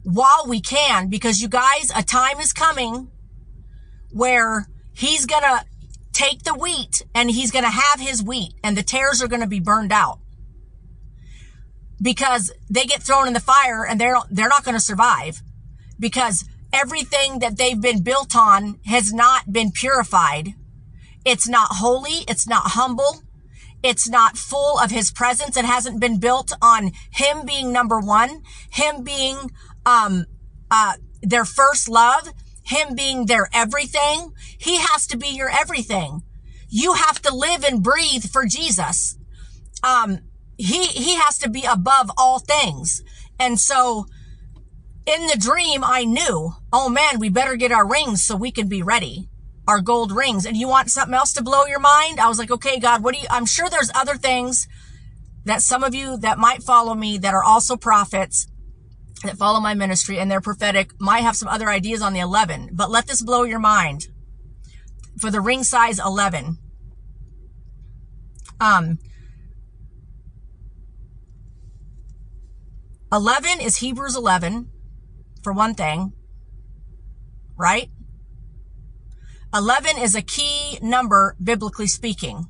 [0.05, 3.11] while we can because you guys, a time is coming
[4.13, 5.65] where he's going to
[6.13, 9.43] take the wheat and he's going to have his wheat and the tares are going
[9.43, 10.21] to be burned out
[12.01, 15.43] because they get thrown in the fire and they're, they're not going to survive
[15.99, 20.55] because everything that they've been built on has not been purified.
[21.25, 22.25] It's not holy.
[22.29, 23.23] It's not humble.
[23.83, 25.57] It's not full of his presence.
[25.57, 29.51] It hasn't been built on him being number one, him being
[29.85, 30.27] um,
[30.71, 32.33] uh, their first love,
[32.65, 34.33] him being their everything.
[34.59, 36.23] He has to be your everything.
[36.69, 39.17] You have to live and breathe for Jesus.
[39.83, 40.21] Um,
[40.57, 43.03] he, he has to be above all things.
[43.39, 44.07] And so
[45.07, 48.69] in the dream, I knew, oh man, we better get our rings so we can
[48.69, 49.29] be ready.
[49.69, 50.47] Our gold rings.
[50.47, 52.21] And you want something else to blow your mind?
[52.21, 54.67] I was like, okay, God, what do you, I'm sure there's other things
[55.45, 58.47] that some of you that might follow me that are also prophets
[59.25, 62.71] that follow my ministry and they're prophetic might have some other ideas on the 11,
[62.73, 64.09] but let this blow your mind.
[65.21, 66.59] For the ring size 11.
[68.61, 68.99] Um,
[73.17, 74.69] 11 is Hebrews 11,
[75.43, 76.13] for one thing,
[77.57, 77.89] right?
[79.55, 82.45] 11 is a key number, biblically speaking.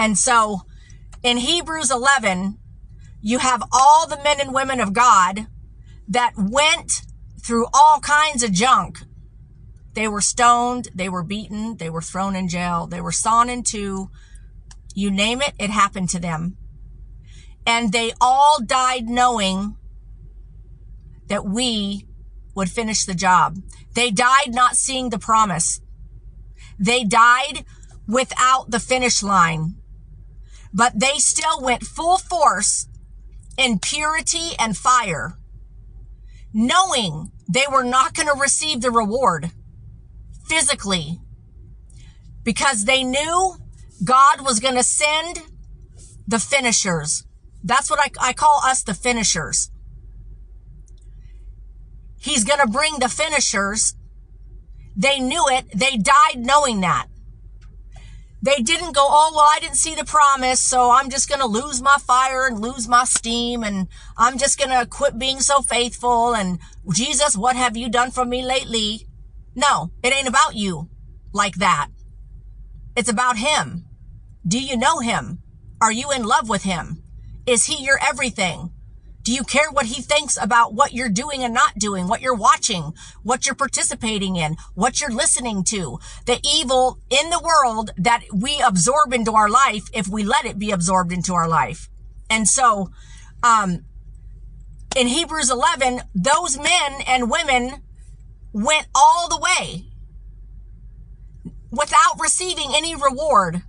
[0.00, 0.62] And so
[1.22, 2.58] in Hebrews 11,
[3.20, 5.46] you have all the men and women of God
[6.08, 7.02] that went
[7.40, 8.98] through all kinds of junk.
[9.94, 13.62] They were stoned, they were beaten, they were thrown in jail, they were sawn in
[13.62, 14.10] two.
[14.92, 16.56] You name it, it happened to them.
[17.66, 19.76] And they all died knowing
[21.28, 22.06] that we
[22.54, 23.58] would finish the job.
[23.94, 25.80] They died not seeing the promise.
[26.78, 27.64] They died
[28.06, 29.76] without the finish line,
[30.72, 32.88] but they still went full force
[33.58, 35.38] in purity and fire,
[36.52, 39.50] knowing they were not going to receive the reward
[40.46, 41.18] physically
[42.44, 43.56] because they knew
[44.04, 45.42] God was going to send
[46.28, 47.25] the finishers.
[47.66, 49.72] That's what I, I call us the finishers.
[52.20, 53.96] He's going to bring the finishers.
[54.96, 55.66] They knew it.
[55.74, 57.08] They died knowing that.
[58.40, 61.46] They didn't go, oh, well, I didn't see the promise, so I'm just going to
[61.46, 65.60] lose my fire and lose my steam, and I'm just going to quit being so
[65.60, 66.60] faithful, and
[66.92, 69.08] Jesus, what have you done for me lately?
[69.56, 70.88] No, it ain't about you
[71.32, 71.88] like that.
[72.94, 73.86] It's about Him.
[74.46, 75.40] Do you know Him?
[75.80, 77.02] Are you in love with Him?
[77.46, 78.72] Is He your everything?
[79.26, 82.32] Do you care what he thinks about what you're doing and not doing, what you're
[82.32, 88.22] watching, what you're participating in, what you're listening to, the evil in the world that
[88.32, 91.88] we absorb into our life if we let it be absorbed into our life?
[92.30, 92.92] And so,
[93.42, 93.84] um,
[94.94, 97.82] in Hebrews 11, those men and women
[98.52, 99.86] went all the way
[101.72, 103.62] without receiving any reward.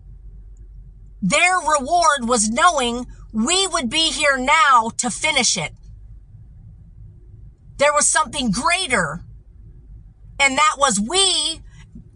[1.19, 3.07] Their reward was knowing
[3.37, 5.71] we would be here now to finish it.
[7.77, 9.23] There was something greater.
[10.39, 11.61] And that was we,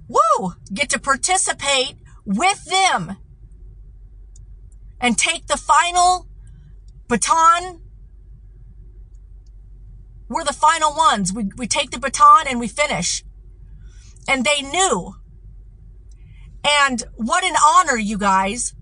[0.08, 1.94] woo, get to participate
[2.26, 3.18] with them
[5.00, 6.28] and take the final
[7.08, 7.82] baton.
[10.28, 11.32] We're the final ones.
[11.32, 13.24] We, we take the baton and we finish.
[14.28, 15.18] And they knew.
[16.68, 18.74] And what an honor, you guys.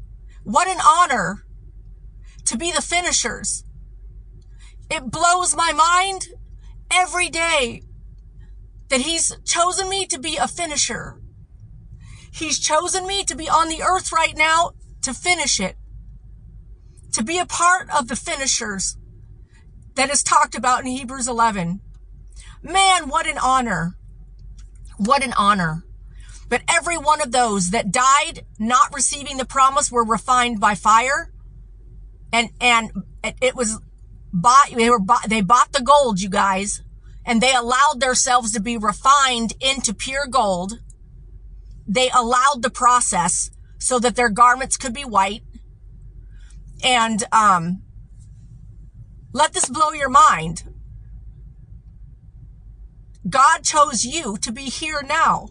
[0.43, 1.43] What an honor
[2.49, 3.63] to be the finishers.
[4.89, 6.29] It blows my mind
[6.91, 7.83] every day
[8.89, 11.21] that he's chosen me to be a finisher.
[12.31, 14.71] He's chosen me to be on the earth right now
[15.03, 15.77] to finish it,
[17.13, 18.97] to be a part of the finishers
[19.93, 21.81] that is talked about in Hebrews 11.
[22.63, 23.95] Man, what an honor.
[24.97, 25.83] What an honor.
[26.49, 31.31] But every one of those that died not receiving the promise were refined by fire.
[32.31, 32.91] And, and
[33.23, 33.79] it, was
[34.31, 36.83] bought, they were bought, they bought the gold, you guys,
[37.25, 40.79] and they allowed themselves to be refined into pure gold.
[41.87, 45.41] They allowed the process so that their garments could be white.
[46.83, 47.81] And, um,
[49.33, 50.63] let this blow your mind.
[53.29, 55.49] God chose you to be here now.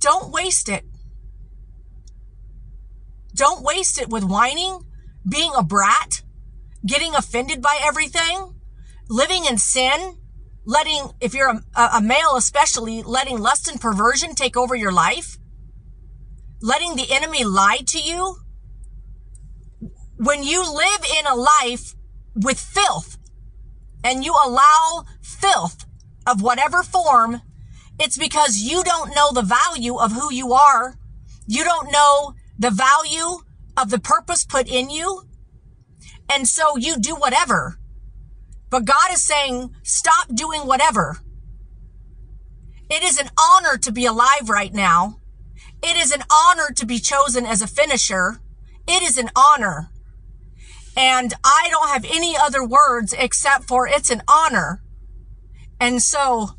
[0.00, 0.84] Don't waste it.
[3.40, 4.80] Don't waste it with whining,
[5.26, 6.20] being a brat,
[6.86, 8.54] getting offended by everything,
[9.08, 10.18] living in sin,
[10.66, 15.38] letting, if you're a, a, male especially, letting lust and perversion take over your life,
[16.60, 18.36] letting the enemy lie to you.
[20.18, 21.94] When you live in a life
[22.34, 23.16] with filth
[24.04, 25.86] and you allow filth
[26.26, 27.40] of whatever form,
[27.98, 30.98] it's because you don't know the value of who you are.
[31.46, 33.38] You don't know the value
[33.76, 35.22] of the purpose put in you.
[36.32, 37.78] And so you do whatever.
[38.68, 41.18] But God is saying, stop doing whatever.
[42.88, 45.20] It is an honor to be alive right now.
[45.82, 48.40] It is an honor to be chosen as a finisher.
[48.86, 49.90] It is an honor.
[50.96, 54.82] And I don't have any other words except for it's an honor.
[55.80, 56.50] And so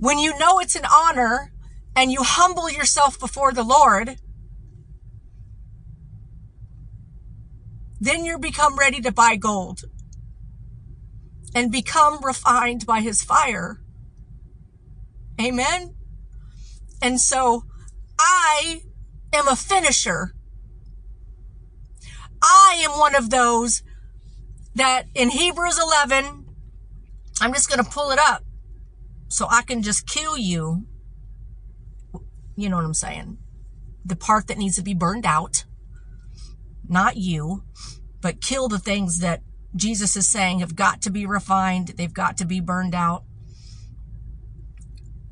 [0.00, 1.52] when you know it's an honor
[1.94, 4.16] and you humble yourself before the Lord,
[8.00, 9.82] then you become ready to buy gold
[11.54, 13.80] and become refined by his fire.
[15.40, 15.94] Amen.
[17.00, 17.64] And so
[18.18, 18.82] I
[19.32, 20.34] am a finisher.
[22.42, 23.82] I am one of those
[24.74, 26.46] that in Hebrews 11,
[27.40, 28.42] I'm just going to pull it up
[29.28, 30.86] so I can just kill you.
[32.56, 33.38] You know what I'm saying?
[34.04, 35.64] The part that needs to be burned out,
[36.88, 37.64] not you,
[38.20, 39.42] but kill the things that
[39.74, 41.88] Jesus is saying have got to be refined.
[41.88, 43.24] They've got to be burned out.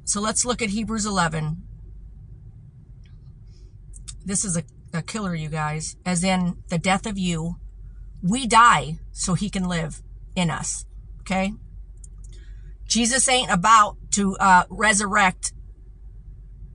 [0.04, 1.62] So let's look at Hebrews 11.
[4.24, 7.56] This is a, a killer, you guys, as in the death of you.
[8.22, 10.02] We die so he can live
[10.34, 10.86] in us.
[11.20, 11.52] Okay.
[12.86, 15.52] Jesus ain't about to uh, resurrect.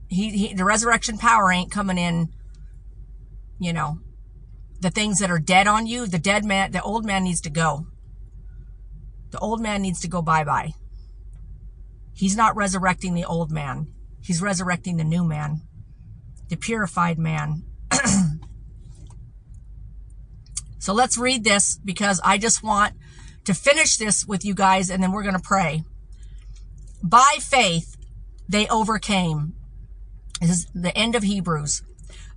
[0.08, 2.32] He, he, the resurrection power ain't coming in,
[3.58, 4.00] you know,
[4.80, 6.06] the things that are dead on you.
[6.06, 7.86] The dead man, the old man needs to go.
[9.30, 10.74] The old man needs to go bye bye.
[12.14, 13.92] He's not resurrecting the old man.
[14.22, 15.62] He's resurrecting the new man,
[16.48, 17.62] the purified man.
[20.78, 22.94] so let's read this because I just want
[23.44, 25.84] to finish this with you guys and then we're going to pray.
[27.02, 27.96] By faith,
[28.48, 29.54] they overcame.
[30.40, 31.82] This is the end of Hebrews.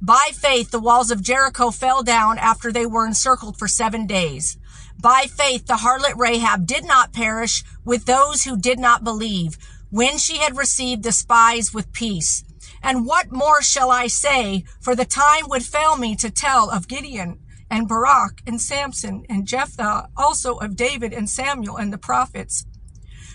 [0.06, 4.58] By faith, the walls of Jericho fell down after they were encircled for seven days.
[5.00, 9.58] By faith, the harlot Rahab did not perish with those who did not believe
[9.92, 12.44] when she had received the spies with peace.
[12.82, 14.66] And what more shall I say?
[14.82, 17.40] For the time would fail me to tell of Gideon
[17.72, 22.66] and Barak and Samson and Jephthah, also of David and Samuel and the prophets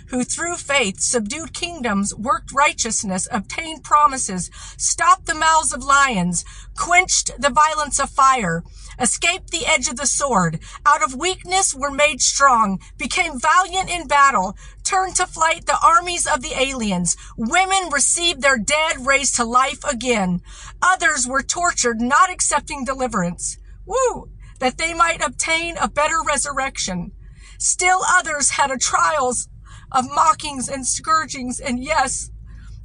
[0.08, 6.44] who through faith subdued kingdoms, worked righteousness, obtained promises, stopped the mouths of lions,
[6.76, 8.62] quenched the violence of fire,
[8.98, 14.06] escaped the edge of the sword, out of weakness were made strong, became valiant in
[14.06, 17.16] battle, turned to flight the armies of the aliens.
[17.36, 20.40] Women received their dead raised to life again.
[20.80, 23.58] Others were tortured, not accepting deliverance.
[23.84, 24.30] Woo!
[24.60, 27.12] That they might obtain a better resurrection.
[27.58, 29.48] Still others had a trials
[29.92, 32.30] of mockings and scourgings, and yes,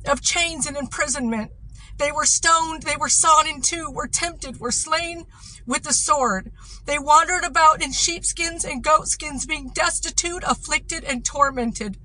[0.06, 1.52] of chains and imprisonment.
[1.98, 5.26] They were stoned, they were sawn in two, were tempted, were slain
[5.66, 6.52] with the sword.
[6.86, 11.98] They wandered about in sheepskins and goatskins, being destitute, afflicted, and tormented,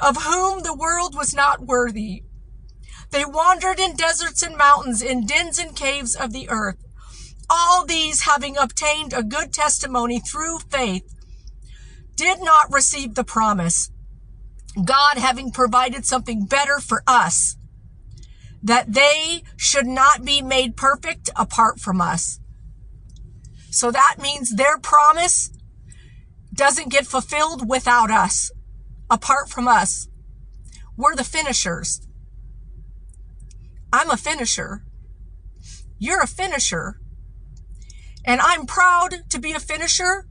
[0.00, 2.24] of whom the world was not worthy.
[3.10, 6.78] They wandered in deserts and mountains, in dens and caves of the earth.
[7.48, 11.04] All these, having obtained a good testimony through faith,
[12.16, 13.91] did not receive the promise
[14.76, 17.56] God having provided something better for us,
[18.62, 22.40] that they should not be made perfect apart from us.
[23.70, 25.50] So that means their promise
[26.54, 28.50] doesn't get fulfilled without us,
[29.10, 30.08] apart from us.
[30.96, 32.06] We're the finishers.
[33.92, 34.84] I'm a finisher.
[35.98, 36.98] You're a finisher.
[38.24, 40.26] And I'm proud to be a finisher,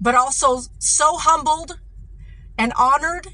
[0.00, 1.78] but also so humbled
[2.60, 3.26] and honored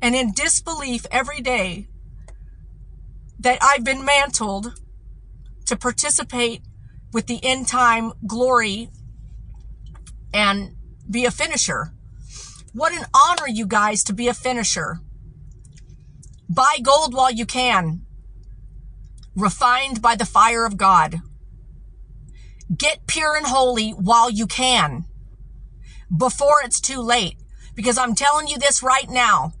[0.00, 1.88] and in disbelief every day
[3.40, 4.80] that I've been mantled
[5.66, 6.62] to participate
[7.12, 8.88] with the end time glory
[10.32, 10.76] and
[11.10, 11.92] be a finisher.
[12.72, 15.00] What an honor, you guys, to be a finisher.
[16.48, 18.02] Buy gold while you can,
[19.34, 21.16] refined by the fire of God.
[22.76, 25.06] Get pure and holy while you can,
[26.16, 27.34] before it's too late.
[27.74, 29.52] Because I'm telling you this right now.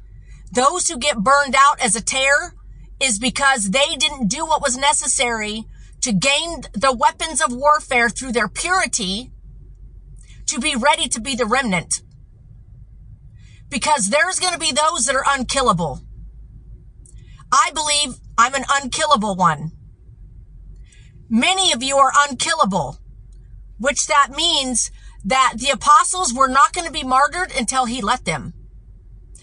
[0.52, 2.54] Those who get burned out as a tare
[3.00, 5.64] is because they didn't do what was necessary
[6.02, 9.30] to gain the weapons of warfare through their purity
[10.46, 12.02] to be ready to be the remnant.
[13.68, 16.00] Because there's going to be those that are unkillable.
[17.52, 19.72] I believe I'm an unkillable one.
[21.28, 22.98] Many of you are unkillable,
[23.78, 24.90] which that means
[25.24, 28.54] that the apostles were not going to be martyred until he let them.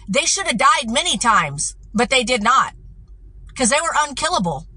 [0.07, 2.73] They should have died many times, but they did not
[3.57, 4.67] because they were unkillable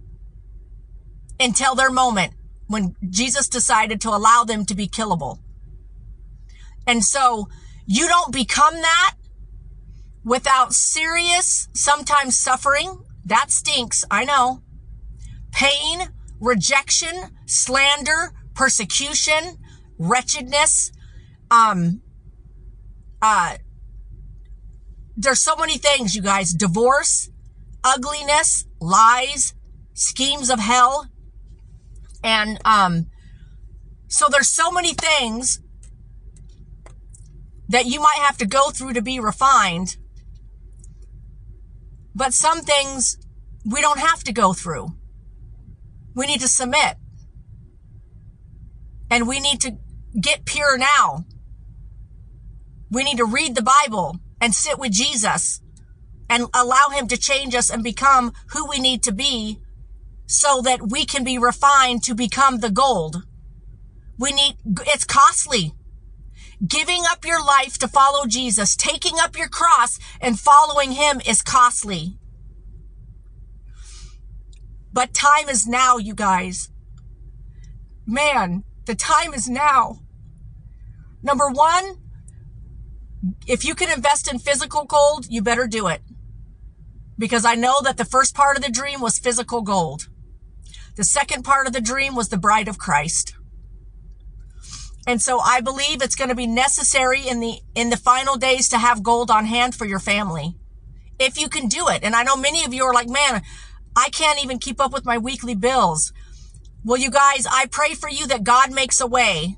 [1.38, 2.32] until their moment
[2.66, 5.38] when Jesus decided to allow them to be killable.
[6.86, 7.48] And so
[7.86, 9.16] you don't become that
[10.24, 13.03] without serious, sometimes suffering.
[13.24, 14.05] That stinks.
[14.11, 14.62] I know.
[15.53, 16.09] Pain,
[16.40, 19.59] rejection, slander, persecution,
[20.01, 20.90] wretchedness.
[21.51, 22.01] Um,
[23.20, 23.59] uh,
[25.16, 26.53] there's so many things, you guys.
[26.53, 27.30] Divorce,
[27.84, 29.55] ugliness, lies,
[29.92, 31.07] schemes of hell.
[32.24, 33.07] And, um,
[34.09, 35.61] so there's so many things
[37.68, 39.96] that you might have to go through to be refined.
[42.14, 43.18] But some things
[43.64, 44.88] we don't have to go through.
[46.14, 46.96] We need to submit.
[49.11, 49.78] And we need to
[50.18, 51.24] get pure now.
[52.90, 55.61] We need to read the Bible and sit with Jesus
[56.28, 59.61] and allow him to change us and become who we need to be
[60.26, 63.24] so that we can be refined to become the gold.
[64.18, 64.56] We need,
[64.86, 65.74] it's costly.
[66.66, 71.42] Giving up your life to follow Jesus, taking up your cross and following him is
[71.42, 72.18] costly.
[74.92, 76.68] But time is now, you guys.
[78.06, 80.01] Man, the time is now.
[81.22, 81.99] Number one,
[83.47, 86.03] if you can invest in physical gold, you better do it.
[87.16, 90.09] Because I know that the first part of the dream was physical gold.
[90.97, 93.36] The second part of the dream was the bride of Christ.
[95.07, 98.68] And so I believe it's going to be necessary in the, in the final days
[98.70, 100.57] to have gold on hand for your family.
[101.16, 102.03] If you can do it.
[102.03, 103.43] And I know many of you are like, man,
[103.95, 106.12] I can't even keep up with my weekly bills.
[106.84, 109.56] Well, you guys, I pray for you that God makes a way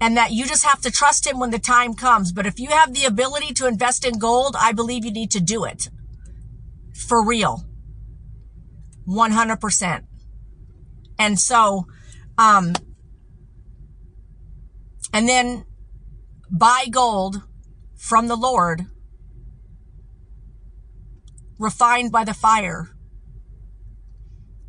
[0.00, 2.32] and that you just have to trust him when the time comes.
[2.32, 5.40] But if you have the ability to invest in gold, I believe you need to
[5.40, 5.88] do it.
[6.94, 7.64] For real.
[9.08, 10.04] 100%.
[11.18, 11.86] And so,
[12.36, 12.74] um,
[15.12, 15.64] and then
[16.50, 17.42] buy gold
[17.96, 18.86] from the Lord,
[21.58, 22.90] refined by the fire.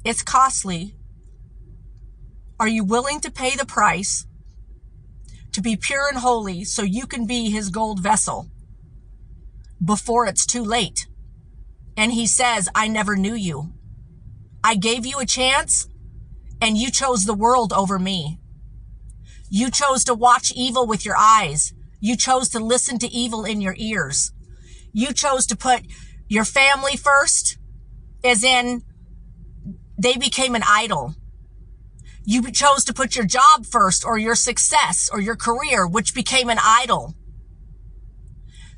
[0.03, 0.95] It's costly.
[2.59, 4.25] Are you willing to pay the price
[5.53, 8.49] to be pure and holy so you can be his gold vessel
[9.83, 11.07] before it's too late?
[11.95, 13.73] And he says, I never knew you.
[14.63, 15.87] I gave you a chance
[16.61, 18.39] and you chose the world over me.
[19.49, 21.73] You chose to watch evil with your eyes.
[22.01, 24.33] You chose to listen to evil in your ears.
[24.91, 25.83] You chose to put
[26.27, 27.57] your family first,
[28.23, 28.83] as in
[29.97, 31.15] they became an idol.
[32.31, 36.47] You chose to put your job first or your success or your career, which became
[36.47, 37.15] an idol.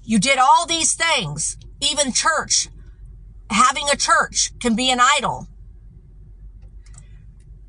[0.04, 1.58] You did all these things.
[1.82, 2.70] Even church,
[3.50, 5.48] having a church can be an idol.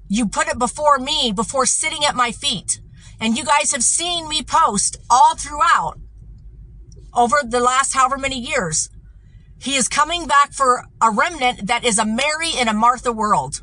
[0.07, 2.80] You put it before me, before sitting at my feet.
[3.18, 5.99] And you guys have seen me post all throughout
[7.12, 8.89] over the last however many years.
[9.59, 13.62] He is coming back for a remnant that is a Mary and a Martha world.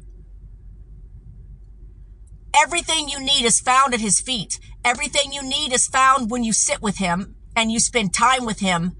[2.55, 4.59] Everything you need is found at his feet.
[4.83, 8.59] Everything you need is found when you sit with him and you spend time with
[8.59, 8.95] him.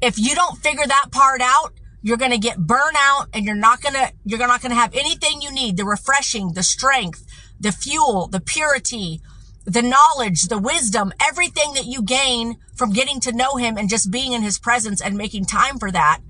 [0.00, 3.80] If you don't figure that part out, you're going to get burnout and you're not
[3.80, 5.76] going to, you're not going to have anything you need.
[5.76, 7.24] The refreshing, the strength,
[7.58, 9.22] the fuel, the purity,
[9.64, 14.10] the knowledge, the wisdom, everything that you gain from getting to know him and just
[14.10, 16.20] being in his presence and making time for that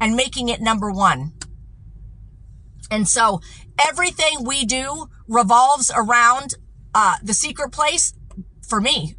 [0.00, 1.32] and making it number one.
[2.90, 3.40] And so
[3.78, 6.54] everything we do revolves around
[6.94, 8.12] uh, the secret place
[8.68, 9.16] for me.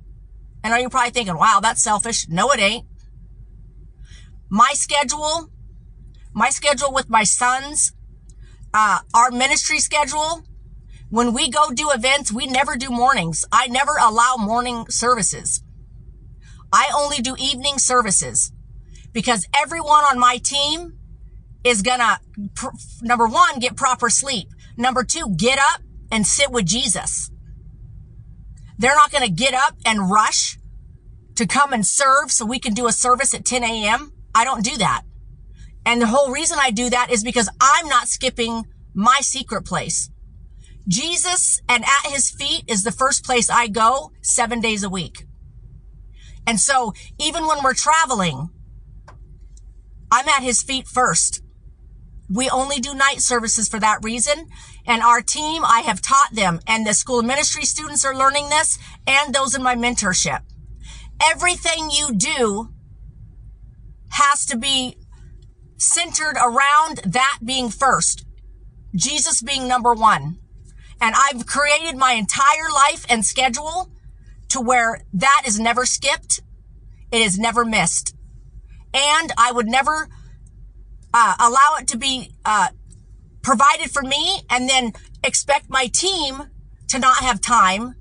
[0.64, 2.28] And are you probably thinking, wow, that's selfish.
[2.30, 2.86] No, it ain't.
[4.49, 5.49] My schedule,
[6.34, 7.93] my schedule with my sons,
[8.74, 10.43] uh, our ministry schedule,
[11.09, 13.45] when we go do events, we never do mornings.
[13.51, 15.64] I never allow morning services.
[16.72, 18.51] I only do evening services
[19.11, 20.97] because everyone on my team
[21.64, 22.20] is gonna,
[23.01, 24.47] number one, get proper sleep.
[24.76, 25.83] Number two, get up
[26.14, 27.32] and sit with Jesus.
[28.78, 30.57] They're not gonna get up and rush
[31.36, 34.14] to come and serve so we can do a service at 10 a.m.
[34.36, 35.03] I don't do that.
[35.86, 40.09] And the whole reason I do that is because I'm not skipping my secret place.
[40.88, 45.26] Jesus and at his feet is the first place I go seven days a week.
[46.45, 48.49] And so even when we're traveling,
[50.11, 51.43] I'm at his feet first.
[52.30, 54.48] We only do night services for that reason.
[54.86, 58.78] And our team, I have taught them and the school ministry students are learning this
[59.06, 60.42] and those in my mentorship.
[61.24, 62.70] Everything you do
[64.12, 64.98] has to be
[65.78, 68.26] centered around that being first.
[68.96, 70.40] Jesus being number one.
[71.02, 73.92] And I've created my entire life and schedule
[74.50, 76.42] to where that is never skipped.
[77.12, 78.16] It is never missed.
[78.94, 80.08] And I would never
[81.14, 82.70] uh, allow it to be uh,
[83.41, 84.93] provided for me and then
[85.24, 86.43] expect my team
[86.88, 87.95] to not have time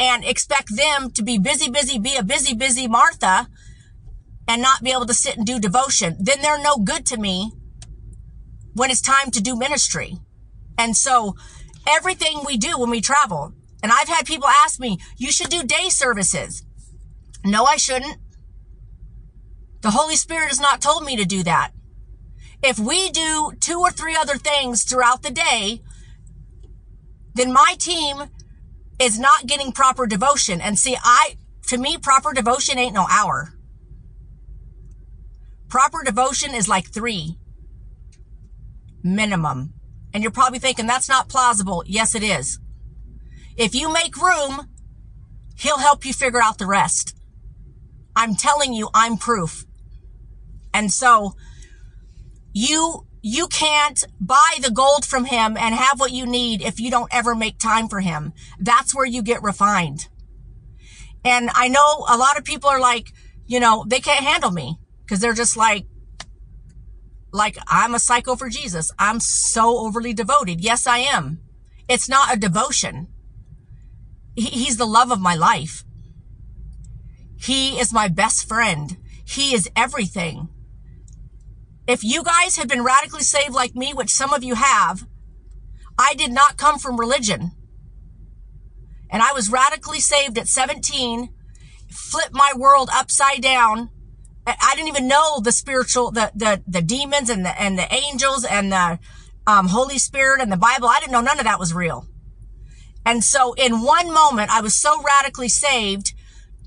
[0.00, 3.48] and expect them to be busy, busy, be a busy, busy Martha
[4.48, 6.16] and not be able to sit and do devotion.
[6.18, 7.52] Then they're no good to me
[8.74, 10.18] when it's time to do ministry.
[10.76, 11.36] And so
[11.88, 13.52] everything we do when we travel.
[13.82, 16.64] And I've had people ask me, you should do day services.
[17.44, 18.18] No, I shouldn't.
[19.82, 21.72] The Holy Spirit has not told me to do that.
[22.66, 25.82] If we do two or three other things throughout the day,
[27.34, 28.24] then my team
[28.98, 30.62] is not getting proper devotion.
[30.62, 31.36] And see, I,
[31.66, 33.52] to me, proper devotion ain't no hour.
[35.68, 37.36] Proper devotion is like three
[39.02, 39.74] minimum.
[40.14, 41.84] And you're probably thinking that's not plausible.
[41.86, 42.58] Yes, it is.
[43.58, 44.70] If you make room,
[45.58, 47.14] he'll help you figure out the rest.
[48.16, 49.66] I'm telling you, I'm proof.
[50.72, 51.34] And so
[52.54, 56.90] you, you can't buy the gold from him and have what you need if you
[56.90, 58.32] don't ever make time for him.
[58.58, 60.08] That's where you get refined.
[61.24, 63.12] And I know a lot of people are like,
[63.46, 65.86] you know, they can't handle me because they're just like,
[67.32, 68.92] like I'm a psycho for Jesus.
[68.98, 70.60] I'm so overly devoted.
[70.60, 71.40] Yes, I am.
[71.88, 73.08] It's not a devotion.
[74.36, 75.84] He's the love of my life.
[77.36, 78.96] He is my best friend.
[79.24, 80.48] He is everything.
[81.86, 85.06] If you guys have been radically saved like me, which some of you have,
[85.98, 87.52] I did not come from religion.
[89.10, 91.28] And I was radically saved at 17,
[91.90, 93.90] flipped my world upside down,
[94.46, 98.44] I didn't even know the spiritual, the, the, the demons and the, and the angels
[98.44, 98.98] and the,
[99.46, 100.88] um, Holy Spirit and the Bible.
[100.88, 102.06] I didn't know none of that was real.
[103.06, 106.14] And so in one moment, I was so radically saved.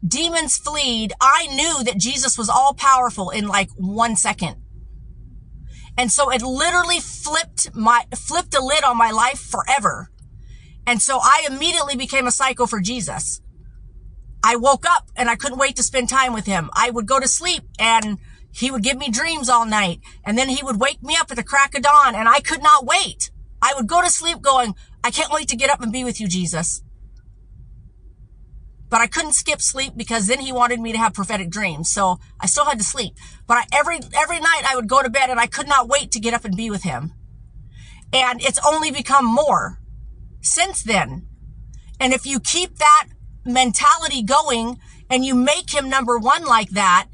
[0.07, 1.13] Demons fleed.
[1.19, 4.57] I knew that Jesus was all powerful in like one second.
[5.97, 10.09] And so it literally flipped my, flipped a lid on my life forever.
[10.85, 13.41] And so I immediately became a psycho for Jesus.
[14.43, 16.69] I woke up and I couldn't wait to spend time with him.
[16.73, 18.19] I would go to sleep and
[18.51, 19.99] he would give me dreams all night.
[20.23, 22.61] And then he would wake me up at the crack of dawn and I could
[22.61, 23.31] not wait.
[23.61, 26.21] I would go to sleep going, I can't wait to get up and be with
[26.21, 26.81] you, Jesus.
[28.89, 31.91] But I couldn't skip sleep because then he wanted me to have prophetic dreams.
[31.91, 33.15] So I still had to sleep.
[33.45, 36.11] But I, every, every night I would go to bed and I could not wait
[36.11, 37.13] to get up and be with him.
[38.13, 39.79] And it's only become more
[40.41, 41.27] since then.
[41.99, 43.07] And if you keep that
[43.45, 44.79] mentality going
[45.09, 47.07] and you make him number one like that,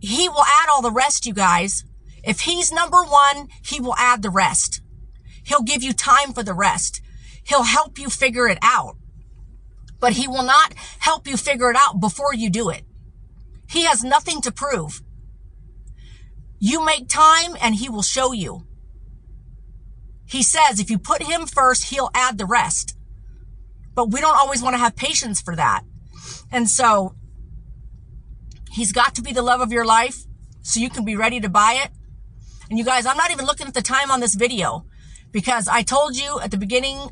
[0.00, 1.84] he will add all the rest, you guys.
[2.24, 4.80] If he's number one, he will add the rest.
[5.44, 7.00] He'll give you time for the rest.
[7.44, 8.96] He'll help you figure it out.
[10.00, 12.84] But he will not help you figure it out before you do it.
[13.68, 15.02] He has nothing to prove.
[16.58, 18.66] You make time and he will show you.
[20.24, 22.98] He says if you put him first, he'll add the rest
[23.98, 25.82] but we don't always want to have patience for that.
[26.52, 27.16] And so
[28.70, 30.24] he's got to be the love of your life.
[30.62, 31.90] so you can be ready to buy it.
[32.70, 34.86] And you guys, I'm not even looking at the time on this video
[35.32, 37.10] because I told you at the beginning,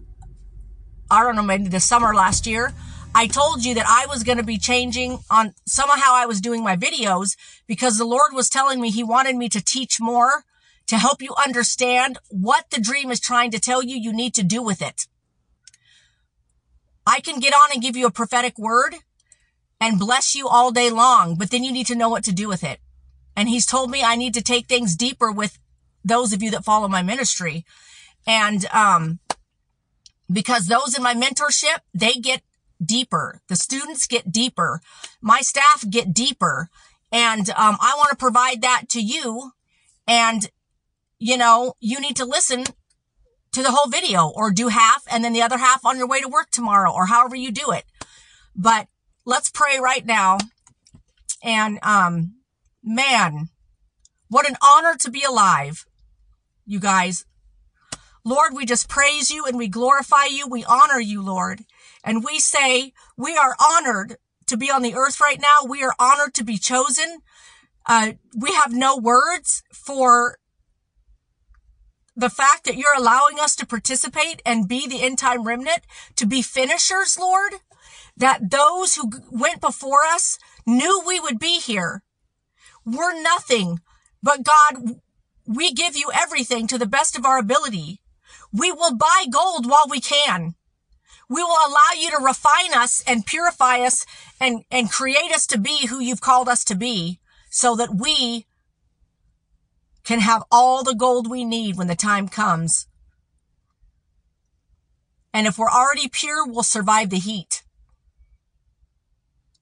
[1.11, 2.73] I don't know, maybe the summer last year,
[3.15, 6.63] I told you that I was going to be changing on somehow I was doing
[6.63, 7.37] my videos
[7.67, 10.45] because the Lord was telling me he wanted me to teach more
[10.87, 14.43] to help you understand what the dream is trying to tell you you need to
[14.43, 15.07] do with it.
[17.07, 18.97] I can get on and give you a prophetic word
[19.81, 22.49] and bless you all day long, but then you need to know what to do
[22.49, 22.81] with it.
[23.37, 25.59] And he's told me I need to take things deeper with
[26.05, 27.65] those of you that follow my ministry.
[28.27, 29.21] And, um,
[30.31, 32.43] because those in my mentorship, they get
[32.85, 33.41] deeper.
[33.49, 34.81] The students get deeper.
[35.21, 36.69] My staff get deeper.
[37.13, 39.53] And, um, I want to provide that to you.
[40.07, 40.51] And,
[41.19, 42.65] you know, you need to listen
[43.53, 46.21] to the whole video or do half and then the other half on your way
[46.21, 47.85] to work tomorrow or however you do it.
[48.55, 48.89] But
[49.25, 50.39] let's pray right now.
[51.43, 52.35] And, um,
[52.83, 53.49] man,
[54.29, 55.87] what an honor to be alive,
[56.67, 57.25] you guys.
[58.27, 60.49] Lord, we just praise you and we glorify you.
[60.49, 61.61] We honor you, Lord.
[62.03, 64.17] And we say we are honored
[64.49, 65.61] to be on the earth right now.
[65.65, 67.21] We are honored to be chosen.
[67.89, 70.39] Uh, we have no words for
[72.17, 75.83] the fact that you're allowing us to participate and be the end time remnant,
[76.17, 77.53] to be finishers, Lord,
[78.17, 82.03] that those who went before us knew we would be here.
[82.85, 83.79] We're nothing,
[84.21, 84.97] but God,
[85.47, 88.01] we give you everything to the best of our ability.
[88.57, 90.55] We will buy gold while we can.
[91.29, 94.07] We will allow you to refine us and purify us
[94.41, 98.47] and, and create us to be who you've called us to be so that we
[100.05, 102.87] can have all the gold we need when the time comes.
[105.35, 107.63] And if we're already pure, we'll survive the heat.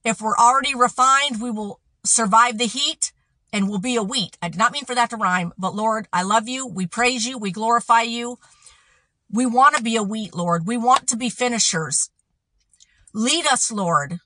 [0.05, 3.11] If we're already refined, we will survive the heat
[3.51, 4.37] and will be a wheat.
[4.41, 6.67] I did not mean for that to rhyme, but Lord, I love you.
[6.67, 7.37] We praise you.
[7.37, 8.37] We glorify you.
[9.31, 10.67] We want to be a wheat, Lord.
[10.67, 12.09] We want to be finishers.
[13.13, 14.19] Lead us, Lord.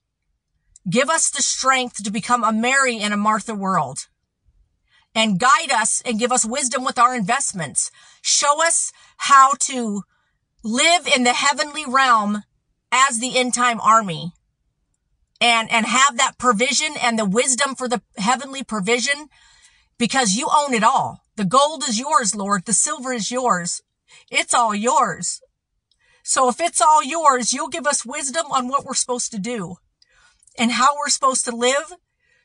[0.89, 4.07] Give us the strength to become a Mary in a Martha world
[5.15, 7.91] and guide us and give us wisdom with our investments.
[8.21, 10.03] Show us how to
[10.63, 12.43] live in the heavenly realm
[12.91, 14.33] as the end time army
[15.41, 19.27] and, and have that provision and the wisdom for the heavenly provision
[19.97, 21.21] because you own it all.
[21.35, 22.65] The gold is yours, Lord.
[22.65, 23.81] The silver is yours.
[24.29, 25.41] It's all yours.
[26.23, 29.77] So if it's all yours, you'll give us wisdom on what we're supposed to do
[30.57, 31.93] and how we're supposed to live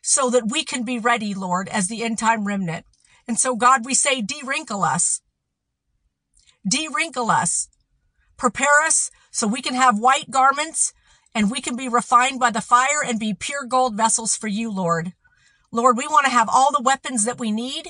[0.03, 2.87] so that we can be ready, Lord, as the end time remnant.
[3.27, 5.21] And so God, we say, de-wrinkle us.
[6.67, 7.69] De-wrinkle us.
[8.37, 10.93] Prepare us so we can have white garments
[11.35, 14.71] and we can be refined by the fire and be pure gold vessels for you,
[14.71, 15.12] Lord.
[15.73, 17.89] Lord, we want to have all the weapons that we need.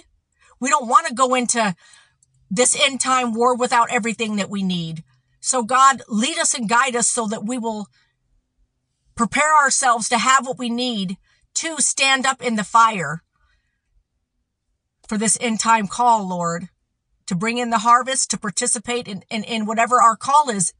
[0.60, 1.74] We don't want to go into
[2.54, 5.02] this end time war without everything that we need.
[5.40, 7.88] So God, lead us and guide us so that we will
[9.14, 11.16] prepare ourselves to have what we need
[11.54, 13.22] to stand up in the fire
[15.08, 16.68] for this end time call, Lord,
[17.26, 20.72] to bring in the harvest, to participate in, in, in whatever our call is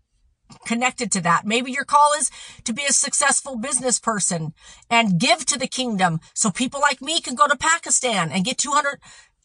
[0.67, 1.45] connected to that.
[1.45, 2.31] Maybe your call is
[2.65, 4.53] to be a successful business person
[4.89, 8.59] and give to the kingdom so people like me can go to Pakistan and get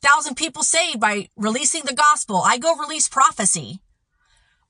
[0.02, 2.42] 200,000 people saved by releasing the gospel.
[2.46, 3.80] I go release prophecy.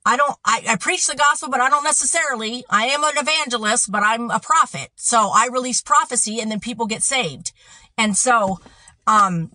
[0.06, 3.92] I don't, I, I preach the gospel, but I don't necessarily, I am an evangelist,
[3.92, 4.90] but I'm a prophet.
[4.96, 7.52] So I release prophecy and then people get saved.
[7.98, 8.60] And so,
[9.06, 9.52] um,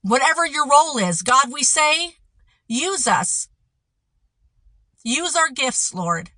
[0.00, 2.16] whatever your role is, God, we say,
[2.66, 3.48] use us.
[5.04, 6.30] Use our gifts, Lord.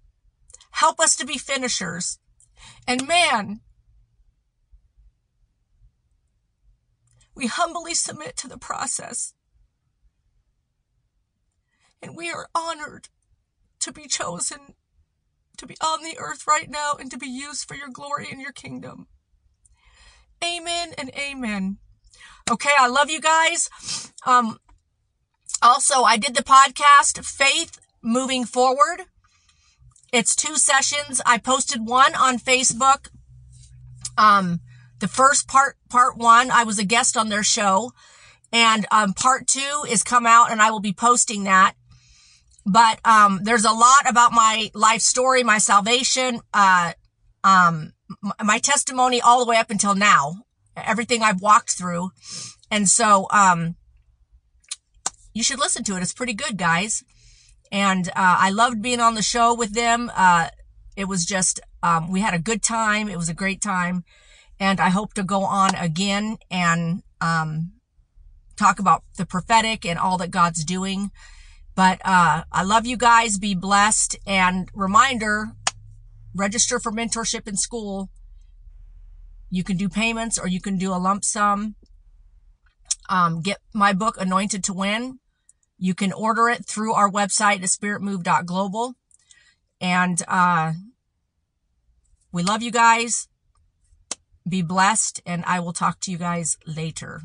[0.72, 2.18] Help us to be finishers.
[2.86, 3.60] And man,
[7.34, 9.34] we humbly submit to the process.
[12.02, 13.08] And we are honored
[13.80, 14.74] to be chosen
[15.56, 18.40] to be on the earth right now and to be used for your glory and
[18.40, 19.06] your kingdom.
[20.44, 21.78] Amen and amen.
[22.50, 23.70] Okay, I love you guys.
[24.26, 24.58] Um,
[25.62, 29.04] also, I did the podcast Faith Moving Forward.
[30.12, 31.20] It's two sessions.
[31.24, 33.08] I posted one on Facebook.
[34.18, 34.60] Um,
[35.04, 37.92] the first part, part one, I was a guest on their show.
[38.50, 41.74] And um, part two is come out and I will be posting that.
[42.64, 46.94] But um, there's a lot about my life story, my salvation, uh,
[47.42, 47.92] um,
[48.42, 50.36] my testimony all the way up until now,
[50.74, 52.08] everything I've walked through.
[52.70, 53.76] And so um,
[55.34, 56.02] you should listen to it.
[56.02, 57.04] It's pretty good, guys.
[57.70, 60.10] And uh, I loved being on the show with them.
[60.16, 60.48] Uh,
[60.96, 63.10] it was just, um, we had a good time.
[63.10, 64.04] It was a great time.
[64.64, 67.72] And I hope to go on again and, um,
[68.56, 71.10] talk about the prophetic and all that God's doing.
[71.74, 73.38] But, uh, I love you guys.
[73.38, 74.16] Be blessed.
[74.26, 75.52] And reminder,
[76.34, 78.08] register for mentorship in school.
[79.50, 81.74] You can do payments or you can do a lump sum.
[83.10, 85.18] Um, get my book, Anointed to Win.
[85.76, 88.94] You can order it through our website at spiritmove.global.
[89.78, 90.72] And, uh,
[92.32, 93.28] we love you guys.
[94.46, 97.22] Be blessed and I will talk to you guys later.